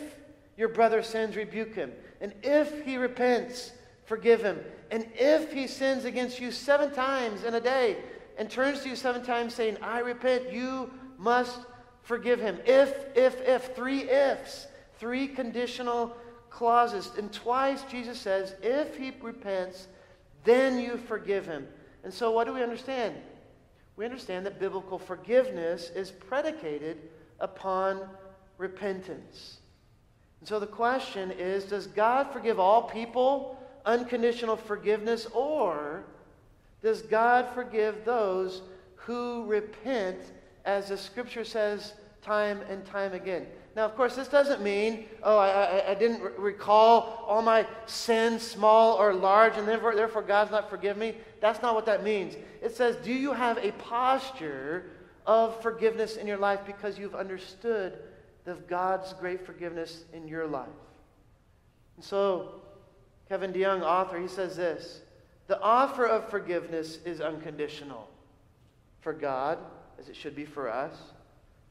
your 0.56 0.68
brother 0.68 1.02
sins, 1.02 1.36
rebuke 1.36 1.74
him. 1.74 1.92
And 2.20 2.34
if 2.42 2.84
he 2.84 2.96
repents, 2.96 3.72
forgive 4.04 4.42
him. 4.42 4.58
And 4.90 5.06
if 5.14 5.52
he 5.52 5.66
sins 5.66 6.04
against 6.04 6.40
you 6.40 6.50
seven 6.50 6.92
times 6.92 7.44
in 7.44 7.54
a 7.54 7.60
day 7.60 7.96
and 8.38 8.50
turns 8.50 8.82
to 8.82 8.88
you 8.88 8.96
seven 8.96 9.24
times 9.24 9.54
saying, 9.54 9.76
I 9.82 10.00
repent, 10.00 10.52
you 10.52 10.90
must 11.18 11.60
forgive 12.02 12.40
him. 12.40 12.58
If, 12.66 12.92
if, 13.14 13.40
if, 13.42 13.76
three 13.76 14.10
ifs, 14.10 14.66
three 14.98 15.28
conditional 15.28 16.16
clauses. 16.50 17.12
And 17.16 17.32
twice 17.32 17.82
Jesus 17.84 18.18
says, 18.18 18.54
if 18.62 18.96
he 18.96 19.12
repents, 19.20 19.86
then 20.44 20.78
you 20.78 20.96
forgive 20.96 21.46
him. 21.46 21.66
And 22.02 22.12
so 22.12 22.30
what 22.30 22.46
do 22.46 22.52
we 22.52 22.62
understand? 22.62 23.14
We 23.96 24.04
understand 24.04 24.46
that 24.46 24.58
biblical 24.58 24.98
forgiveness 24.98 25.90
is 25.94 26.10
predicated 26.10 26.98
upon 27.38 28.00
repentance. 28.58 29.58
And 30.40 30.48
so 30.48 30.58
the 30.58 30.66
question 30.66 31.30
is 31.30 31.64
Does 31.64 31.86
God 31.86 32.32
forgive 32.32 32.58
all 32.58 32.82
people 32.82 33.59
unconditional 33.90 34.56
forgiveness, 34.56 35.26
or 35.32 36.04
does 36.82 37.02
God 37.02 37.48
forgive 37.54 38.04
those 38.04 38.62
who 38.94 39.44
repent, 39.46 40.18
as 40.64 40.88
the 40.88 40.96
scripture 40.96 41.44
says 41.44 41.94
time 42.22 42.60
and 42.70 42.84
time 42.86 43.12
again? 43.12 43.46
Now, 43.76 43.84
of 43.84 43.94
course, 43.96 44.16
this 44.16 44.28
doesn't 44.28 44.62
mean, 44.62 45.06
oh, 45.22 45.38
I, 45.38 45.48
I, 45.48 45.90
I 45.90 45.94
didn't 45.94 46.22
re- 46.22 46.32
recall 46.38 47.24
all 47.26 47.42
my 47.42 47.66
sins, 47.86 48.42
small 48.42 48.96
or 48.96 49.14
large, 49.14 49.56
and 49.56 49.66
therefore, 49.66 49.94
therefore 49.94 50.22
God's 50.22 50.50
not 50.50 50.68
forgive 50.68 50.96
me. 50.96 51.14
That's 51.40 51.62
not 51.62 51.74
what 51.74 51.86
that 51.86 52.02
means. 52.02 52.34
It 52.62 52.76
says, 52.76 52.96
do 52.96 53.12
you 53.12 53.32
have 53.32 53.58
a 53.58 53.72
posture 53.72 54.90
of 55.26 55.60
forgiveness 55.62 56.16
in 56.16 56.26
your 56.26 56.36
life 56.36 56.60
because 56.66 56.98
you've 56.98 57.14
understood 57.14 57.98
the 58.44 58.54
God's 58.54 59.12
great 59.14 59.46
forgiveness 59.46 60.04
in 60.12 60.26
your 60.26 60.46
life? 60.46 60.68
And 61.96 62.04
so, 62.04 62.60
Kevin 63.30 63.52
DeYoung, 63.52 63.82
author, 63.82 64.18
he 64.18 64.26
says 64.26 64.56
this 64.56 65.02
The 65.46 65.60
offer 65.60 66.04
of 66.04 66.28
forgiveness 66.28 66.98
is 67.04 67.20
unconditional 67.20 68.08
for 69.02 69.12
God, 69.12 69.58
as 70.00 70.08
it 70.08 70.16
should 70.16 70.34
be 70.34 70.44
for 70.44 70.68
us, 70.68 70.96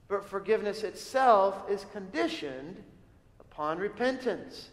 but 0.08 0.24
forgiveness 0.24 0.84
itself 0.84 1.70
is 1.70 1.86
conditioned 1.92 2.82
upon 3.42 3.78
repentance. 3.78 4.70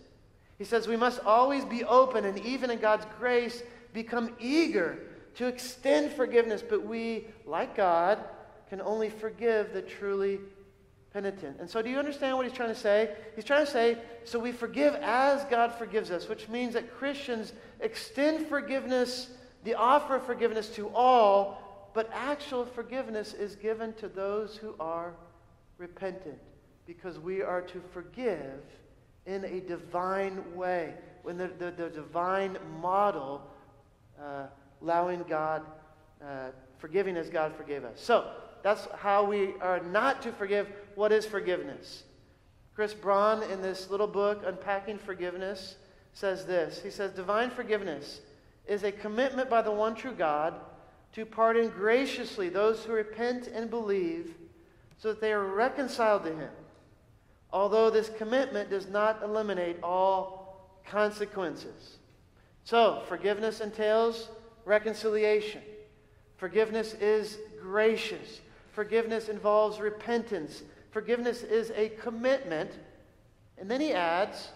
He 0.58 0.64
says 0.64 0.86
we 0.86 0.96
must 0.96 1.18
always 1.24 1.64
be 1.64 1.82
open 1.82 2.24
and, 2.24 2.38
even 2.38 2.70
in 2.70 2.78
God's 2.78 3.06
grace, 3.18 3.64
become 3.92 4.36
eager 4.38 5.00
to 5.34 5.48
extend 5.48 6.12
forgiveness, 6.12 6.62
but 6.66 6.86
we, 6.86 7.26
like 7.44 7.76
God, 7.76 8.20
can 8.70 8.80
only 8.80 9.10
forgive 9.10 9.72
the 9.72 9.82
truly 9.82 10.38
penitent. 11.16 11.56
And 11.58 11.70
so, 11.70 11.80
do 11.80 11.88
you 11.88 11.98
understand 11.98 12.36
what 12.36 12.44
he's 12.44 12.54
trying 12.54 12.68
to 12.68 12.78
say? 12.78 13.14
He's 13.34 13.44
trying 13.46 13.64
to 13.64 13.72
say, 13.72 13.96
so 14.24 14.38
we 14.38 14.52
forgive 14.52 14.94
as 14.96 15.46
God 15.46 15.72
forgives 15.72 16.10
us, 16.10 16.28
which 16.28 16.46
means 16.50 16.74
that 16.74 16.94
Christians 16.94 17.54
extend 17.80 18.48
forgiveness, 18.48 19.30
the 19.64 19.74
offer 19.76 20.16
of 20.16 20.26
forgiveness 20.26 20.68
to 20.74 20.90
all, 20.90 21.90
but 21.94 22.10
actual 22.12 22.66
forgiveness 22.66 23.32
is 23.32 23.56
given 23.56 23.94
to 23.94 24.08
those 24.08 24.58
who 24.58 24.74
are 24.78 25.14
repentant, 25.78 26.36
because 26.86 27.18
we 27.18 27.40
are 27.40 27.62
to 27.62 27.80
forgive 27.94 28.60
in 29.24 29.42
a 29.46 29.60
divine 29.60 30.54
way, 30.54 30.92
when 31.22 31.38
the, 31.38 31.48
the, 31.58 31.70
the 31.70 31.88
divine 31.88 32.58
model, 32.82 33.40
uh, 34.20 34.48
allowing 34.82 35.24
God, 35.26 35.62
uh, 36.22 36.48
forgiving 36.76 37.16
as 37.16 37.30
God 37.30 37.56
forgave 37.56 37.84
us. 37.84 38.02
So, 38.02 38.30
that's 38.66 38.88
how 38.98 39.22
we 39.22 39.54
are 39.60 39.78
not 39.78 40.22
to 40.22 40.32
forgive. 40.32 40.66
What 40.96 41.12
is 41.12 41.24
forgiveness? 41.24 42.02
Chris 42.74 42.94
Braun, 42.94 43.44
in 43.44 43.62
this 43.62 43.90
little 43.90 44.08
book, 44.08 44.42
Unpacking 44.44 44.98
Forgiveness, 44.98 45.76
says 46.12 46.46
this. 46.46 46.82
He 46.82 46.90
says, 46.90 47.12
Divine 47.12 47.50
forgiveness 47.50 48.22
is 48.66 48.82
a 48.82 48.90
commitment 48.90 49.48
by 49.48 49.62
the 49.62 49.70
one 49.70 49.94
true 49.94 50.14
God 50.14 50.54
to 51.12 51.24
pardon 51.24 51.68
graciously 51.68 52.48
those 52.48 52.82
who 52.82 52.92
repent 52.92 53.46
and 53.46 53.70
believe 53.70 54.34
so 54.98 55.10
that 55.10 55.20
they 55.20 55.32
are 55.32 55.44
reconciled 55.44 56.24
to 56.24 56.34
Him. 56.34 56.50
Although 57.52 57.90
this 57.90 58.10
commitment 58.18 58.68
does 58.68 58.88
not 58.88 59.22
eliminate 59.22 59.76
all 59.80 60.72
consequences. 60.84 61.98
So, 62.64 63.04
forgiveness 63.06 63.60
entails 63.60 64.28
reconciliation. 64.64 65.62
Forgiveness 66.36 66.94
is 66.94 67.38
gracious. 67.62 68.40
Forgiveness 68.76 69.30
involves 69.30 69.80
repentance. 69.80 70.62
Forgiveness 70.90 71.42
is 71.42 71.72
a 71.74 71.88
commitment. 71.88 72.70
And 73.56 73.70
then 73.70 73.80
he 73.80 73.94
adds, 73.94 74.50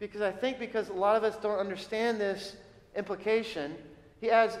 because 0.00 0.22
I 0.22 0.32
think 0.32 0.58
because 0.58 0.88
a 0.88 0.92
lot 0.92 1.14
of 1.14 1.22
us 1.22 1.36
don't 1.36 1.60
understand 1.60 2.20
this 2.20 2.56
implication, 2.96 3.76
he 4.20 4.28
adds, 4.28 4.58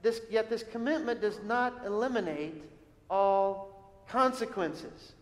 this, 0.00 0.22
yet 0.30 0.48
this 0.48 0.62
commitment 0.62 1.20
does 1.20 1.38
not 1.44 1.84
eliminate 1.84 2.64
all 3.10 3.92
consequences. 4.08 5.12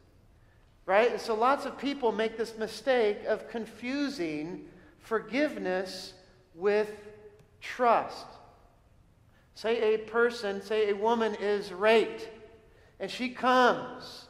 Right? 0.86 1.10
And 1.10 1.20
so 1.20 1.34
lots 1.34 1.66
of 1.66 1.76
people 1.76 2.12
make 2.12 2.38
this 2.38 2.56
mistake 2.56 3.24
of 3.26 3.50
confusing 3.50 4.64
forgiveness 5.00 6.12
with 6.54 6.92
trust. 7.60 8.26
Say 9.56 9.94
a 9.94 9.98
person, 9.98 10.62
say 10.62 10.90
a 10.90 10.94
woman 10.94 11.34
is 11.40 11.72
raped 11.72 12.28
and 13.00 13.10
she 13.10 13.28
comes 13.28 14.26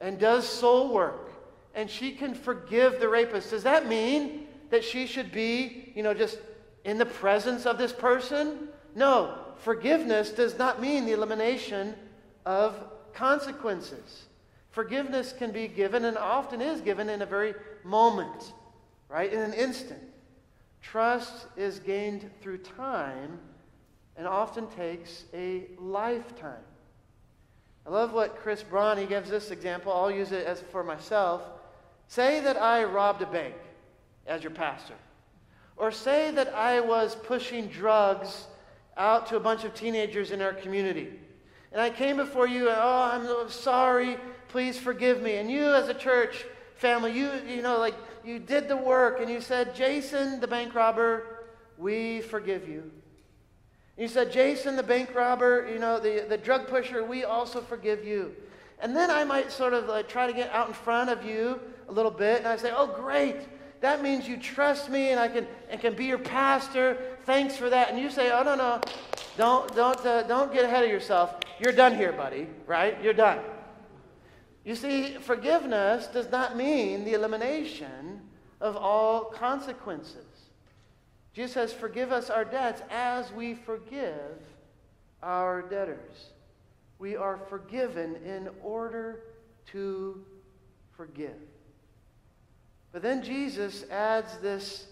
and 0.00 0.18
does 0.18 0.48
soul 0.48 0.92
work 0.92 1.32
and 1.74 1.88
she 1.88 2.12
can 2.12 2.34
forgive 2.34 3.00
the 3.00 3.08
rapist, 3.08 3.50
does 3.50 3.62
that 3.62 3.88
mean 3.88 4.46
that 4.70 4.84
she 4.84 5.06
should 5.06 5.30
be, 5.32 5.92
you 5.94 6.02
know, 6.02 6.14
just 6.14 6.38
in 6.84 6.98
the 6.98 7.06
presence 7.06 7.66
of 7.66 7.78
this 7.78 7.92
person? 7.92 8.68
No, 8.94 9.38
forgiveness 9.58 10.30
does 10.30 10.58
not 10.58 10.80
mean 10.80 11.06
the 11.06 11.12
elimination 11.12 11.94
of 12.46 12.74
consequences. 13.12 14.24
Forgiveness 14.70 15.32
can 15.36 15.50
be 15.50 15.68
given 15.68 16.04
and 16.04 16.16
often 16.16 16.60
is 16.60 16.80
given 16.80 17.08
in 17.08 17.22
a 17.22 17.26
very 17.26 17.54
moment, 17.84 18.52
right? 19.08 19.32
In 19.32 19.40
an 19.40 19.52
instant. 19.52 20.02
Trust 20.80 21.46
is 21.56 21.78
gained 21.78 22.30
through 22.40 22.58
time 22.58 23.38
and 24.16 24.26
often 24.26 24.66
takes 24.68 25.24
a 25.34 25.66
lifetime. 25.78 26.64
I 27.86 27.90
love 27.90 28.12
what 28.12 28.36
Chris 28.36 28.62
Braun, 28.62 28.98
he 28.98 29.06
gives 29.06 29.30
this 29.30 29.50
example. 29.50 29.92
I'll 29.92 30.10
use 30.10 30.32
it 30.32 30.46
as 30.46 30.60
for 30.60 30.84
myself. 30.84 31.42
Say 32.08 32.40
that 32.40 32.56
I 32.56 32.84
robbed 32.84 33.22
a 33.22 33.26
bank 33.26 33.54
as 34.26 34.42
your 34.42 34.52
pastor. 34.52 34.94
Or 35.76 35.90
say 35.90 36.30
that 36.32 36.54
I 36.54 36.80
was 36.80 37.14
pushing 37.14 37.68
drugs 37.68 38.46
out 38.96 39.26
to 39.28 39.36
a 39.36 39.40
bunch 39.40 39.64
of 39.64 39.74
teenagers 39.74 40.30
in 40.30 40.42
our 40.42 40.52
community. 40.52 41.08
And 41.72 41.80
I 41.80 41.88
came 41.90 42.16
before 42.16 42.46
you 42.46 42.68
and, 42.68 42.78
oh, 42.78 43.40
I'm 43.42 43.48
sorry, 43.48 44.18
please 44.48 44.78
forgive 44.78 45.22
me. 45.22 45.36
And 45.36 45.50
you 45.50 45.72
as 45.72 45.88
a 45.88 45.94
church 45.94 46.44
family, 46.76 47.12
you, 47.12 47.30
you 47.46 47.62
know, 47.62 47.78
like, 47.78 47.94
you 48.24 48.38
did 48.38 48.68
the 48.68 48.76
work 48.76 49.20
and 49.20 49.30
you 49.30 49.40
said, 49.40 49.74
Jason, 49.74 50.40
the 50.40 50.46
bank 50.46 50.74
robber, 50.74 51.46
we 51.78 52.20
forgive 52.20 52.68
you. 52.68 52.90
You 53.96 54.08
said, 54.08 54.32
Jason, 54.32 54.76
the 54.76 54.82
bank 54.82 55.14
robber, 55.14 55.68
you 55.70 55.78
know, 55.78 56.00
the, 56.00 56.24
the 56.28 56.38
drug 56.38 56.68
pusher, 56.68 57.04
we 57.04 57.24
also 57.24 57.60
forgive 57.60 58.04
you. 58.04 58.34
And 58.80 58.96
then 58.96 59.10
I 59.10 59.24
might 59.24 59.52
sort 59.52 59.74
of 59.74 59.86
like 59.86 60.08
try 60.08 60.26
to 60.26 60.32
get 60.32 60.50
out 60.52 60.68
in 60.68 60.74
front 60.74 61.10
of 61.10 61.24
you 61.24 61.60
a 61.88 61.92
little 61.92 62.10
bit, 62.10 62.38
and 62.38 62.46
I 62.46 62.56
say, 62.56 62.72
oh, 62.74 62.86
great. 62.86 63.36
That 63.80 64.02
means 64.02 64.28
you 64.28 64.36
trust 64.36 64.90
me 64.90 65.10
and 65.10 65.18
I 65.18 65.28
can, 65.28 65.46
and 65.70 65.80
can 65.80 65.94
be 65.94 66.04
your 66.04 66.18
pastor. 66.18 66.98
Thanks 67.24 67.56
for 67.56 67.70
that. 67.70 67.90
And 67.90 67.98
you 67.98 68.10
say, 68.10 68.30
oh, 68.30 68.42
no, 68.42 68.54
no. 68.54 68.80
Don't, 69.36 69.74
don't, 69.74 70.04
uh, 70.04 70.22
don't 70.24 70.52
get 70.52 70.64
ahead 70.64 70.84
of 70.84 70.90
yourself. 70.90 71.34
You're 71.58 71.72
done 71.72 71.94
here, 71.94 72.12
buddy, 72.12 72.46
right? 72.66 73.02
You're 73.02 73.14
done. 73.14 73.38
You 74.64 74.74
see, 74.74 75.14
forgiveness 75.14 76.06
does 76.06 76.30
not 76.30 76.56
mean 76.56 77.04
the 77.04 77.14
elimination 77.14 78.20
of 78.60 78.76
all 78.76 79.24
consequences. 79.24 80.29
Jesus 81.32 81.52
says, 81.52 81.72
Forgive 81.72 82.12
us 82.12 82.30
our 82.30 82.44
debts 82.44 82.82
as 82.90 83.32
we 83.32 83.54
forgive 83.54 84.38
our 85.22 85.62
debtors. 85.62 86.30
We 86.98 87.16
are 87.16 87.38
forgiven 87.48 88.16
in 88.24 88.48
order 88.62 89.20
to 89.72 90.24
forgive. 90.96 91.36
But 92.92 93.02
then 93.02 93.22
Jesus 93.22 93.84
adds 93.90 94.36
this 94.38 94.86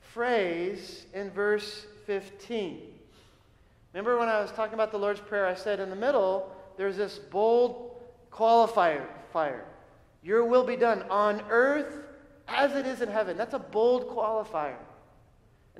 phrase 0.00 1.06
in 1.12 1.30
verse 1.30 1.86
15. 2.06 2.80
Remember 3.92 4.18
when 4.18 4.28
I 4.28 4.40
was 4.40 4.52
talking 4.52 4.74
about 4.74 4.92
the 4.92 4.98
Lord's 4.98 5.20
Prayer, 5.20 5.46
I 5.46 5.54
said 5.54 5.80
in 5.80 5.90
the 5.90 5.96
middle, 5.96 6.54
there's 6.76 6.96
this 6.96 7.18
bold 7.18 8.00
qualifier. 8.32 9.04
Fire. 9.32 9.64
Your 10.22 10.44
will 10.44 10.64
be 10.64 10.76
done 10.76 11.02
on 11.10 11.42
earth 11.50 12.04
as 12.48 12.74
it 12.74 12.86
is 12.86 13.00
in 13.00 13.08
heaven. 13.08 13.36
That's 13.36 13.54
a 13.54 13.58
bold 13.58 14.08
qualifier. 14.08 14.76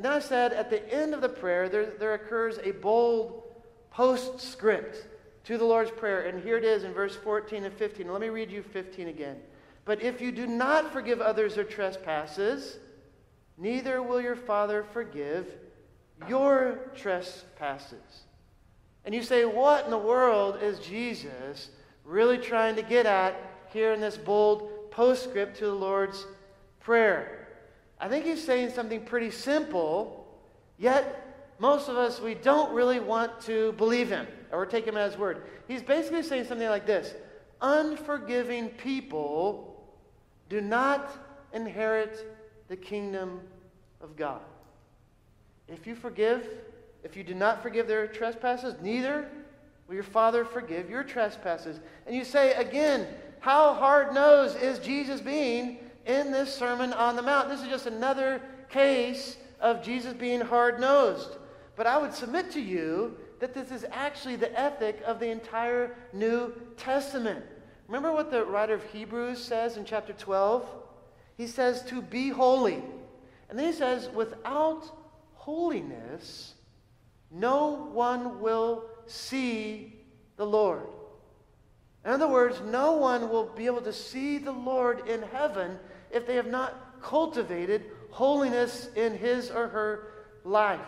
And 0.01 0.07
then 0.07 0.13
I 0.13 0.19
said 0.21 0.55
at 0.55 0.71
the 0.71 0.91
end 0.91 1.13
of 1.13 1.21
the 1.21 1.29
prayer, 1.29 1.69
there, 1.69 1.91
there 1.99 2.15
occurs 2.15 2.57
a 2.65 2.71
bold 2.71 3.43
postscript 3.91 5.07
to 5.45 5.59
the 5.59 5.65
Lord's 5.67 5.91
Prayer. 5.91 6.23
And 6.23 6.43
here 6.43 6.57
it 6.57 6.65
is 6.65 6.85
in 6.85 6.95
verse 6.95 7.15
14 7.17 7.65
and 7.65 7.75
15. 7.75 8.11
Let 8.11 8.23
me 8.23 8.31
read 8.31 8.51
you 8.51 8.63
15 8.63 9.09
again. 9.09 9.37
But 9.85 10.01
if 10.01 10.23
you 10.23 10.33
do 10.33 10.47
not 10.47 10.91
forgive 10.91 11.21
others 11.21 11.55
their 11.55 11.65
trespasses, 11.65 12.79
neither 13.59 14.03
will 14.03 14.23
your 14.23 14.37
Father 14.37 14.87
forgive 14.91 15.55
your 16.27 16.79
trespasses. 16.97 18.23
And 19.05 19.15
you 19.15 19.23
say, 19.23 19.45
what 19.45 19.85
in 19.85 19.91
the 19.91 19.99
world 19.99 20.63
is 20.63 20.79
Jesus 20.79 21.69
really 22.07 22.39
trying 22.39 22.75
to 22.77 22.83
get 22.83 23.05
at 23.05 23.37
here 23.71 23.93
in 23.93 24.01
this 24.01 24.17
bold 24.17 24.91
postscript 24.91 25.59
to 25.59 25.67
the 25.67 25.75
Lord's 25.75 26.27
Prayer? 26.81 27.40
I 28.01 28.09
think 28.09 28.25
he's 28.25 28.43
saying 28.43 28.71
something 28.71 29.05
pretty 29.05 29.31
simple, 29.31 30.27
yet 30.79 31.55
most 31.59 31.91
of 31.91 31.97
us, 31.97 32.21
we 32.21 32.35
don't 32.35 32.73
really 32.73 32.99
want 32.99 33.43
to 33.43 33.73
believe 33.73 34.09
him 34.09 34.27
or 34.51 34.65
take 34.65 34.87
him 34.87 34.97
at 34.97 35.11
his 35.11 35.19
word. 35.19 35.43
He's 35.69 35.83
basically 35.83 36.23
saying 36.23 36.47
something 36.47 36.69
like 36.69 36.87
this 36.87 37.15
Unforgiving 37.61 38.71
people 38.71 39.85
do 40.49 40.63
not 40.63 41.11
inherit 41.53 42.27
the 42.69 42.77
kingdom 42.77 43.43
of 44.01 44.17
God. 44.17 44.41
If 45.69 45.87
you 45.87 45.95
forgive, 45.95 46.49
if 47.05 47.17
you 47.17 47.23
do 47.23 47.35
not 47.35 47.63
forgive 47.63 47.87
their 47.87 48.07
trespasses, 48.07 48.75
neither 48.81 49.29
will 49.87 49.95
your 49.95 50.03
Father 50.03 50.47
forgive 50.47 50.89
your 50.89 51.05
trespasses. 51.05 51.79
And 52.07 52.17
you 52.17 52.25
say 52.25 52.55
again, 52.55 53.07
how 53.41 53.75
hard 53.75 54.15
nosed 54.15 54.57
is 54.57 54.79
Jesus 54.79 55.21
being 55.21 55.79
in 56.11 56.33
this 56.33 56.53
Sermon 56.53 56.93
on 56.93 57.15
the 57.15 57.23
Mount? 57.23 57.49
This 57.49 57.63
is 57.63 57.69
just 57.69 57.87
another 57.87 58.43
case 58.69 59.37
of 59.61 59.83
Jesus 59.83 60.13
being 60.13 60.41
hard 60.41 60.81
nosed. 60.81 61.37
But 61.77 61.87
I 61.87 61.99
would 61.99 62.13
submit 62.13 62.51
to 62.53 62.61
you 62.61 63.17
that 63.39 63.55
this 63.55 63.71
is 63.71 63.87
actually 63.91 64.37
the 64.37 64.59
ethic 64.59 65.01
of 65.07 65.21
the 65.21 65.29
entire 65.29 65.95
New 66.13 66.53
Testament. 66.77 67.45
Remember 67.87 68.13
what 68.13 68.31
the 68.31 68.45
writer 68.45 68.75
of 68.75 68.85
Hebrews 68.85 69.43
says 69.43 69.77
in 69.77 69.85
chapter 69.85 70.13
12? 70.13 70.67
He 71.37 71.47
says 71.47 71.83
to 71.85 72.03
be 72.03 72.29
holy. 72.31 72.83
And 73.49 73.59
then 73.59 73.67
he 73.67 73.73
says, 73.73 74.09
without 74.15 74.91
holiness, 75.35 76.55
no 77.31 77.89
one 77.93 78.41
will 78.41 78.85
see 79.07 79.95
the 80.37 80.47
Lord. 80.47 80.87
In 82.05 82.11
other 82.11 82.29
words, 82.29 82.61
no 82.65 82.93
one 82.93 83.29
will 83.29 83.47
be 83.47 83.67
able 83.67 83.83
to 83.83 83.93
see 83.93 84.39
the 84.39 84.53
Lord 84.53 85.07
in 85.09 85.23
heaven 85.23 85.79
if 86.11 86.27
they 86.27 86.37
have 86.37 86.47
not 86.47 87.01
cultivated 87.03 87.85
holiness 88.11 88.89
in 88.97 89.17
his 89.17 89.51
or 89.51 89.69
her 89.69 90.09
life. 90.45 90.81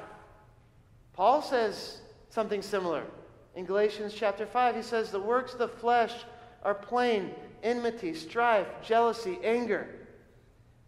Paul 1.12 1.42
says 1.42 2.00
something 2.30 2.62
similar. 2.62 3.04
In 3.54 3.64
Galatians 3.64 4.14
chapter 4.14 4.46
5, 4.46 4.76
he 4.76 4.82
says, 4.82 5.10
The 5.10 5.20
works 5.20 5.52
of 5.52 5.58
the 5.58 5.68
flesh 5.68 6.12
are 6.64 6.74
plain 6.74 7.30
enmity, 7.62 8.14
strife, 8.14 8.66
jealousy, 8.82 9.38
anger. 9.44 9.86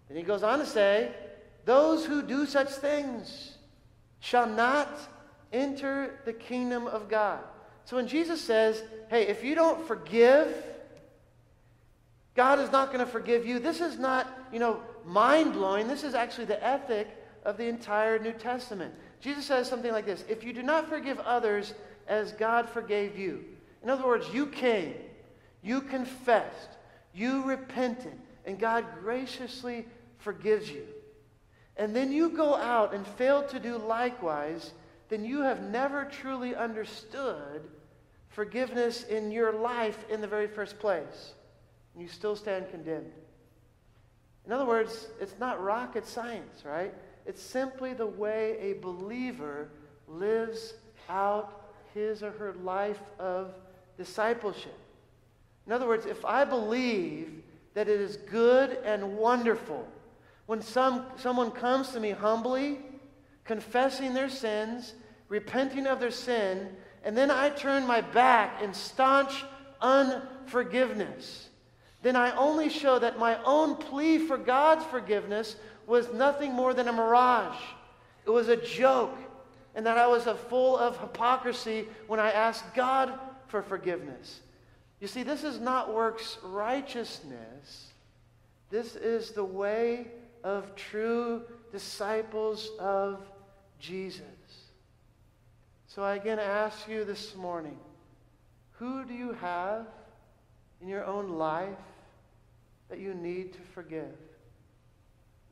And 0.09 0.19
he 0.19 0.25
goes 0.25 0.43
on 0.43 0.59
to 0.59 0.67
say, 0.67 1.13
Those 1.65 2.05
who 2.05 2.23
do 2.23 2.47
such 2.47 2.71
things 2.71 3.57
shall 4.21 4.49
not 4.49 4.89
enter 5.53 6.21
the 6.25 6.33
kingdom 6.33 6.87
of 6.87 7.09
God. 7.09 7.41
So 7.85 7.97
when 7.97 8.09
Jesus 8.09 8.41
says, 8.41 8.83
Hey, 9.09 9.27
if 9.29 9.45
you 9.45 9.55
don't 9.55 9.87
forgive, 9.87 10.49
God 12.35 12.59
is 12.59 12.73
not 12.73 12.93
going 12.93 13.05
to 13.05 13.11
forgive 13.11 13.47
you. 13.47 13.59
This 13.59 13.81
is 13.81 13.99
not, 13.99 14.27
you 14.53 14.59
know, 14.59 14.81
mind 15.05 15.53
blowing. 15.53 15.87
This 15.87 16.03
is 16.03 16.15
actually 16.15 16.47
the 16.47 16.65
ethic 16.65 17.09
of 17.45 17.57
the 17.57 17.69
entire 17.69 18.19
New 18.19 18.33
Testament. 18.33 18.93
Jesus 19.21 19.47
says 19.47 19.69
something 19.69 19.93
like 19.93 20.07
this 20.07 20.25
If 20.29 20.43
you 20.43 20.53
do 20.53 20.63
not 20.63 20.89
forgive 20.89 21.19
others 21.21 21.75
as 22.09 22.33
God 22.33 22.69
forgave 22.69 23.17
you, 23.17 23.45
in 23.83 23.91
other 23.91 24.07
words, 24.07 24.27
you 24.33 24.47
came, 24.47 24.95
you 25.63 25.81
confessed, 25.81 26.71
you 27.15 27.43
repented, 27.45 28.19
and 28.45 28.59
God 28.59 28.85
graciously 29.01 29.87
forgives 30.19 30.71
you. 30.71 30.85
And 31.77 31.95
then 31.95 32.13
you 32.13 32.31
go 32.31 32.55
out 32.55 32.95
and 32.95 33.07
fail 33.07 33.43
to 33.45 33.59
do 33.59 33.79
likewise, 33.79 34.73
then 35.09 35.25
you 35.25 35.43
have 35.43 35.63
never 35.63 36.05
truly 36.05 36.55
understood 36.55 37.63
forgiveness 38.29 39.05
in 39.05 39.31
your 39.31 39.53
life 39.53 40.05
in 40.11 40.21
the 40.21 40.27
very 40.27 40.49
first 40.49 40.79
place. 40.79 41.35
And 41.95 42.03
you 42.03 42.09
still 42.09 42.37
stand 42.37 42.71
condemned. 42.71 43.13
In 44.47 44.53
other 44.53 44.67
words, 44.67 45.09
it's 45.21 45.39
not 45.39 45.63
rocket 45.63 46.07
science, 46.07 46.65
right? 46.65 46.93
It's 47.25 47.43
simply 47.43 47.95
the 47.95 48.07
way 48.07 48.59
a 48.61 48.75
believer 48.75 49.71
lives 50.07 50.75
out 51.09 51.73
his 51.95 52.23
or 52.23 52.33
her 52.33 52.53
life 52.63 53.01
of 53.19 53.55
discipleship. 53.97 54.79
In 55.67 55.73
other 55.73 55.87
words, 55.87 56.05
if 56.05 56.25
I 56.25 56.45
believe 56.45 57.43
that 57.75 57.89
it 57.89 58.01
is 58.01 58.17
good 58.17 58.79
and 58.85 59.17
wonderful 59.17 59.89
when 60.47 60.61
some, 60.61 61.07
someone 61.17 61.51
comes 61.51 61.91
to 61.91 62.01
me 62.01 62.11
humbly, 62.11 62.79
confessing 63.45 64.15
their 64.15 64.29
sins, 64.29 64.95
repenting 65.29 65.87
of 65.87 66.01
their 66.01 66.11
sin, 66.11 66.69
and 67.03 67.17
then 67.17 67.31
I 67.31 67.51
turn 67.51 67.87
my 67.87 68.01
back 68.01 68.63
in 68.63 68.75
staunch 68.75 69.45
unforgiveness, 69.81 71.49
then 72.05 72.17
I 72.17 72.37
only 72.37 72.69
show 72.69 72.99
that 72.99 73.19
my 73.19 73.43
own 73.45 73.77
plea 73.77 74.19
for 74.19 74.37
God's 74.37 74.85
forgiveness 74.85 75.57
was 75.87 76.13
nothing 76.13 76.53
more 76.53 76.75
than 76.75 76.87
a 76.87 76.93
mirage. 76.93 77.57
It 78.27 78.31
was 78.31 78.49
a 78.49 78.59
joke, 78.59 79.17
and 79.75 79.87
that 79.87 79.97
I 79.97 80.07
was 80.07 80.25
full 80.51 80.77
of 80.77 81.01
hypocrisy 81.01 81.89
when 82.07 82.21
I 82.21 82.31
asked 82.31 82.75
God 82.75 83.19
for 83.47 83.63
forgiveness. 83.63 84.41
You 85.01 85.09
see, 85.09 85.23
this 85.23 85.45
is 85.45 85.59
not 85.59 85.95
works 85.95 86.37
righteousness. 86.43 87.93
This 88.69 88.97
is 88.97 89.31
the 89.31 89.45
way 89.45 90.09
of 90.43 90.77
true 90.77 91.45
disciples 91.73 92.69
of 92.79 93.27
Jesus. 93.79 94.21
So 95.87 96.03
I 96.03 96.17
again 96.17 96.39
ask 96.39 96.87
you 96.87 97.07
this 97.07 97.35
morning 97.35 97.79
who 98.73 99.07
do 99.07 99.15
you 99.15 99.33
have 99.33 99.87
in 100.83 100.89
your 100.89 101.07
own 101.07 101.31
life 101.31 101.79
that 102.89 102.99
you 102.99 103.15
need 103.15 103.53
to 103.53 103.61
forgive? 103.73 104.15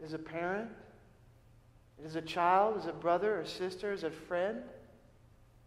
As 0.02 0.12
a 0.12 0.18
parent? 0.18 0.68
As 2.04 2.16
a 2.16 2.22
child? 2.22 2.78
As 2.78 2.86
a 2.86 2.92
brother 2.92 3.40
or 3.40 3.44
sister? 3.44 3.92
As 3.92 4.04
a 4.04 4.10
friend? 4.10 4.62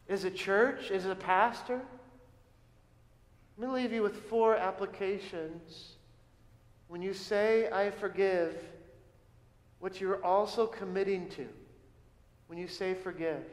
As 0.10 0.24
a 0.24 0.32
church? 0.32 0.92
As 0.92 1.06
a 1.06 1.16
pastor? 1.16 1.82
Let 3.58 3.70
me 3.70 3.76
leave 3.76 3.94
you 3.94 4.04
with 4.04 4.30
four 4.30 4.56
applications. 4.56 5.94
When 6.88 7.02
you 7.02 7.14
say, 7.14 7.70
I 7.72 7.90
forgive, 7.90 8.56
what 9.80 10.02
you're 10.02 10.24
also 10.24 10.68
committing 10.68 11.30
to 11.30 11.48
when 12.48 12.60
you 12.60 12.68
say 12.68 12.94
forgive. 12.94 13.44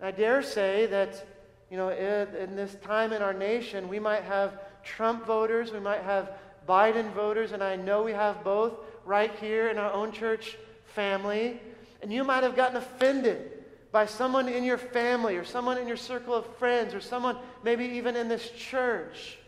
I 0.00 0.10
dare 0.10 0.42
say 0.42 0.86
that, 0.86 1.26
you 1.70 1.76
know, 1.76 1.88
in 1.88 2.54
this 2.54 2.76
time 2.82 3.12
in 3.12 3.22
our 3.22 3.32
nation, 3.32 3.88
we 3.88 3.98
might 3.98 4.22
have 4.22 4.60
Trump 4.84 5.26
voters, 5.26 5.72
we 5.72 5.80
might 5.80 6.02
have 6.02 6.32
Biden 6.68 7.12
voters, 7.12 7.52
and 7.52 7.64
I 7.64 7.76
know 7.76 8.02
we 8.02 8.12
have 8.12 8.44
both 8.44 8.74
right 9.04 9.34
here 9.40 9.68
in 9.68 9.78
our 9.78 9.90
own 9.90 10.12
church 10.12 10.56
family. 10.94 11.60
And 12.02 12.12
you 12.12 12.22
might 12.22 12.42
have 12.42 12.54
gotten 12.54 12.76
offended 12.76 13.52
by 13.90 14.06
someone 14.06 14.48
in 14.48 14.64
your 14.64 14.78
family 14.78 15.36
or 15.36 15.44
someone 15.44 15.78
in 15.78 15.88
your 15.88 15.96
circle 15.96 16.34
of 16.34 16.46
friends 16.56 16.94
or 16.94 17.00
someone 17.00 17.38
maybe 17.64 17.84
even 17.84 18.14
in 18.14 18.28
this 18.28 18.50
church 18.50 19.38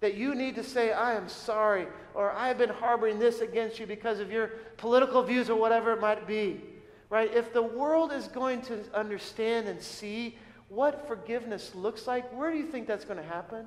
that 0.00 0.14
you 0.14 0.34
need 0.34 0.54
to 0.54 0.64
say, 0.64 0.92
I 0.92 1.12
am 1.12 1.28
sorry, 1.28 1.86
or 2.14 2.32
I 2.32 2.48
have 2.48 2.56
been 2.56 2.70
harboring 2.70 3.18
this 3.18 3.40
against 3.40 3.78
you 3.78 3.86
because 3.86 4.18
of 4.18 4.32
your 4.32 4.48
political 4.78 5.22
views 5.22 5.50
or 5.50 5.56
whatever 5.56 5.92
it 5.92 6.00
might 6.00 6.26
be. 6.26 6.62
Right? 7.10 7.32
If 7.34 7.52
the 7.52 7.62
world 7.62 8.12
is 8.12 8.28
going 8.28 8.62
to 8.62 8.82
understand 8.94 9.68
and 9.68 9.82
see 9.82 10.38
what 10.68 11.06
forgiveness 11.06 11.74
looks 11.74 12.06
like, 12.06 12.30
where 12.32 12.50
do 12.50 12.56
you 12.56 12.64
think 12.64 12.86
that's 12.86 13.04
going 13.04 13.18
to 13.18 13.28
happen? 13.28 13.66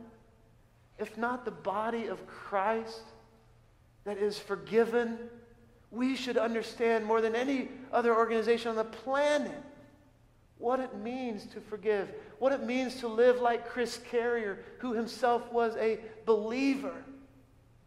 If 0.97 1.17
not 1.17 1.45
the 1.45 1.51
body 1.51 2.08
of 2.08 2.25
Christ 2.27 3.01
that 4.03 4.17
is 4.17 4.38
forgiven, 4.38 5.17
we 5.91 6.15
should 6.15 6.38
understand 6.38 7.06
more 7.06 7.21
than 7.21 7.36
any 7.36 7.69
other 7.91 8.15
organization 8.15 8.69
on 8.69 8.75
the 8.75 8.84
planet 8.84 9.63
what 10.58 10.79
it 10.79 10.95
means 10.97 11.45
to 11.47 11.60
forgive, 11.60 12.10
what 12.39 12.53
it 12.53 12.63
means 12.63 12.95
to 13.01 13.08
live 13.08 13.41
like 13.41 13.67
Chris 13.67 13.99
Carrier, 14.10 14.60
who 14.79 14.93
himself 14.93 15.51
was 15.51 15.75
a 15.75 15.99
believer 16.25 16.93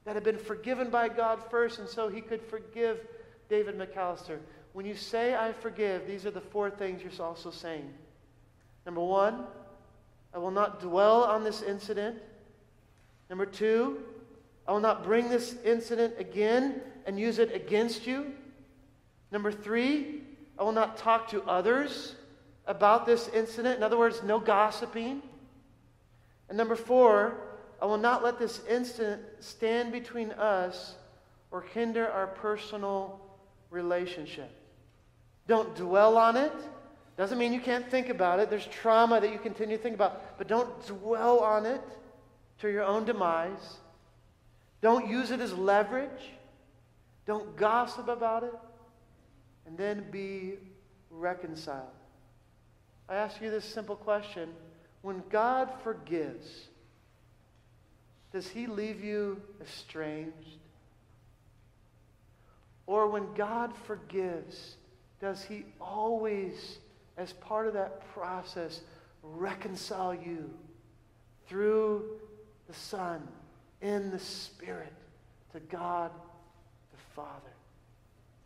that 0.05 0.15
had 0.15 0.25
been 0.25 0.39
forgiven 0.39 0.91
by 0.91 1.09
God 1.09 1.41
first, 1.51 1.79
and 1.79 1.89
so 1.89 2.09
he 2.09 2.21
could 2.21 2.43
forgive 2.43 3.01
David 3.49 3.79
McAllister. 3.79 4.39
When 4.73 4.85
you 4.85 4.95
say, 4.95 5.35
I 5.35 5.53
forgive, 5.53 6.07
these 6.07 6.27
are 6.27 6.31
the 6.31 6.41
four 6.41 6.71
things 6.71 7.03
you're 7.03 7.27
also 7.27 7.51
saying. 7.51 7.93
Number 8.85 9.01
one, 9.01 9.47
I 10.35 10.39
will 10.39 10.51
not 10.51 10.81
dwell 10.81 11.25
on 11.25 11.43
this 11.43 11.63
incident. 11.63 12.19
Number 13.29 13.47
two, 13.47 13.99
I 14.67 14.73
will 14.73 14.81
not 14.81 15.05
bring 15.05 15.29
this 15.29 15.57
incident 15.65 16.15
again 16.19 16.81
and 17.07 17.19
use 17.19 17.39
it 17.39 17.55
against 17.55 18.07
you. 18.07 18.33
Number 19.31 19.53
three, 19.53 20.23
I 20.59 20.63
will 20.63 20.73
not 20.73 20.97
talk 20.97 21.29
to 21.31 21.43
others 21.43 22.15
about 22.67 23.07
this 23.07 23.29
incident. 23.29 23.77
In 23.77 23.83
other 23.83 23.99
words, 23.99 24.23
no 24.23 24.39
gossiping. 24.39 25.23
And 26.49 26.57
number 26.57 26.77
four, 26.77 27.37
I 27.81 27.87
will 27.87 27.99
not 27.99 28.25
let 28.25 28.39
this 28.39 28.61
incident 28.69 29.23
stand 29.41 29.93
between 29.93 30.33
us 30.33 30.95
or 31.51 31.63
hinder 31.63 32.09
our 32.09 32.27
personal 32.27 33.21
relationship. 33.71 34.51
Don't 35.47 35.75
dwell 35.77 36.17
on 36.17 36.37
it. 36.37 36.53
Doesn't 37.17 37.39
mean 37.39 37.53
you 37.53 37.61
can't 37.61 37.89
think 37.89 38.09
about 38.09 38.41
it. 38.41 38.51
There's 38.51 38.67
trauma 38.67 39.21
that 39.21 39.33
you 39.33 39.39
continue 39.39 39.77
to 39.77 39.83
think 39.83 39.95
about. 39.95 40.39
But 40.39 40.49
don't 40.49 40.87
dwell 40.87 41.41
on 41.41 41.67
it 41.67 41.81
to 42.61 42.71
your 42.71 42.85
own 42.85 43.05
demise. 43.05 43.79
Don't 44.81 45.09
use 45.09 45.31
it 45.31 45.41
as 45.41 45.53
leverage. 45.53 46.33
Don't 47.27 47.57
gossip 47.57 48.09
about 48.09 48.45
it. 48.45 48.55
And 49.67 49.77
then 49.77 50.07
be 50.11 50.55
reconciled. 51.11 51.87
I 53.09 53.17
ask 53.17 53.41
you 53.41 53.51
this 53.51 53.65
simple 53.65 53.97
question 53.97 54.51
When 55.03 55.23
God 55.31 55.71
forgives, 55.83 56.69
does 58.33 58.49
he 58.49 58.67
leave 58.67 59.03
you 59.03 59.41
estranged? 59.61 60.59
Or 62.87 63.09
when 63.09 63.35
God 63.35 63.73
forgives, 63.87 64.77
does 65.21 65.43
he 65.43 65.65
always, 65.81 66.79
as 67.17 67.33
part 67.33 67.67
of 67.67 67.75
that 67.75 68.09
process, 68.13 68.81
reconcile 69.23 70.15
you 70.15 70.51
through 71.49 72.05
the 72.67 72.75
Son, 72.75 73.27
in 73.81 74.11
the 74.11 74.19
Spirit, 74.19 74.93
to 75.53 75.61
God 75.61 76.11
the 76.93 77.03
Father? 77.15 77.53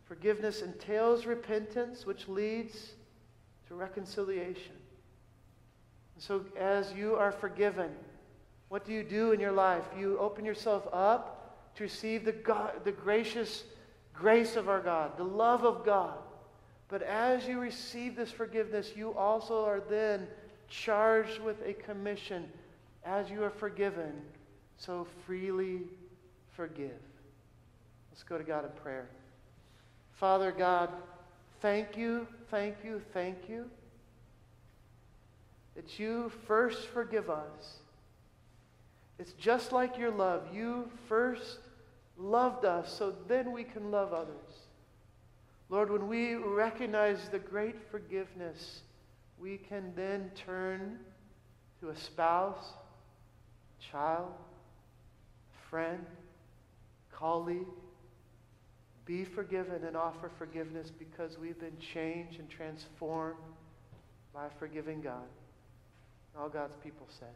Forgiveness 0.05 0.63
entails 0.63 1.25
repentance, 1.27 2.05
which 2.05 2.29
leads 2.29 2.93
to 3.69 3.75
reconciliation. 3.75 4.75
And 6.15 6.23
so, 6.23 6.45
as 6.59 6.93
you 6.93 7.15
are 7.15 7.33
forgiven, 7.33 7.91
what 8.69 8.85
do 8.85 8.93
you 8.93 9.03
do 9.03 9.33
in 9.33 9.41
your 9.41 9.53
life? 9.53 9.85
You 9.99 10.19
open 10.19 10.45
yourself 10.45 10.89
up 10.93 11.75
to 11.77 11.85
receive 11.85 12.25
the, 12.25 12.33
God, 12.33 12.85
the 12.85 12.93
gracious 12.93 13.65
grace 14.13 14.57
of 14.57 14.69
our 14.69 14.81
God, 14.81 15.17
the 15.17 15.25
love 15.25 15.65
of 15.65 15.85
God. 15.85 16.19
But 16.89 17.03
as 17.03 17.47
you 17.47 17.61
receive 17.61 18.17
this 18.17 18.31
forgiveness, 18.31 18.93
you 18.97 19.15
also 19.15 19.65
are 19.65 19.81
then 19.89 20.27
charged 20.69 21.41
with 21.41 21.57
a 21.65 21.73
commission. 21.73 22.51
As 23.05 23.31
you 23.31 23.43
are 23.45 23.51
forgiven, 23.51 24.13
so 24.77 25.07
freely 25.27 25.81
forgive. 26.57 26.91
Let's 28.11 28.23
go 28.23 28.39
to 28.39 28.45
God 28.45 28.65
in 28.65 28.71
prayer. 28.83 29.09
Father 30.13 30.53
God, 30.53 30.91
thank 31.61 31.97
you, 31.97 32.27
thank 32.51 32.77
you, 32.85 33.01
thank 33.13 33.49
you 33.49 33.71
that 35.77 35.99
you 35.99 36.31
first 36.47 36.89
forgive 36.89 37.31
us 37.31 37.79
it's 39.21 39.35
just 39.35 39.71
like 39.71 39.99
your 39.99 40.11
love. 40.11 40.45
You 40.51 40.89
first 41.07 41.59
loved 42.17 42.65
us, 42.65 42.91
so 42.91 43.15
then 43.29 43.53
we 43.53 43.65
can 43.65 43.91
love 43.91 44.15
others. 44.15 44.65
Lord, 45.69 45.91
when 45.91 46.09
we 46.09 46.37
recognize 46.37 47.29
the 47.29 47.39
great 47.39 47.77
forgiveness, 47.91 48.81
we 49.39 49.59
can 49.59 49.93
then 49.95 50.31
turn 50.35 51.01
to 51.81 51.91
a 51.91 51.97
spouse, 51.97 52.73
child, 53.93 54.33
friend, 55.69 56.05
colleague, 57.13 57.67
be 59.07 59.25
forgiven 59.25 59.85
and 59.85 59.97
offer 59.97 60.31
forgiveness 60.39 60.91
because 60.97 61.39
we've 61.39 61.59
been 61.59 61.79
changed 61.95 62.39
and 62.39 62.49
transformed 62.49 63.37
by 64.33 64.47
a 64.47 64.51
forgiving 64.59 65.01
God. 65.01 65.27
All 66.39 66.49
God's 66.49 66.77
people 66.83 67.09
said. 67.19 67.35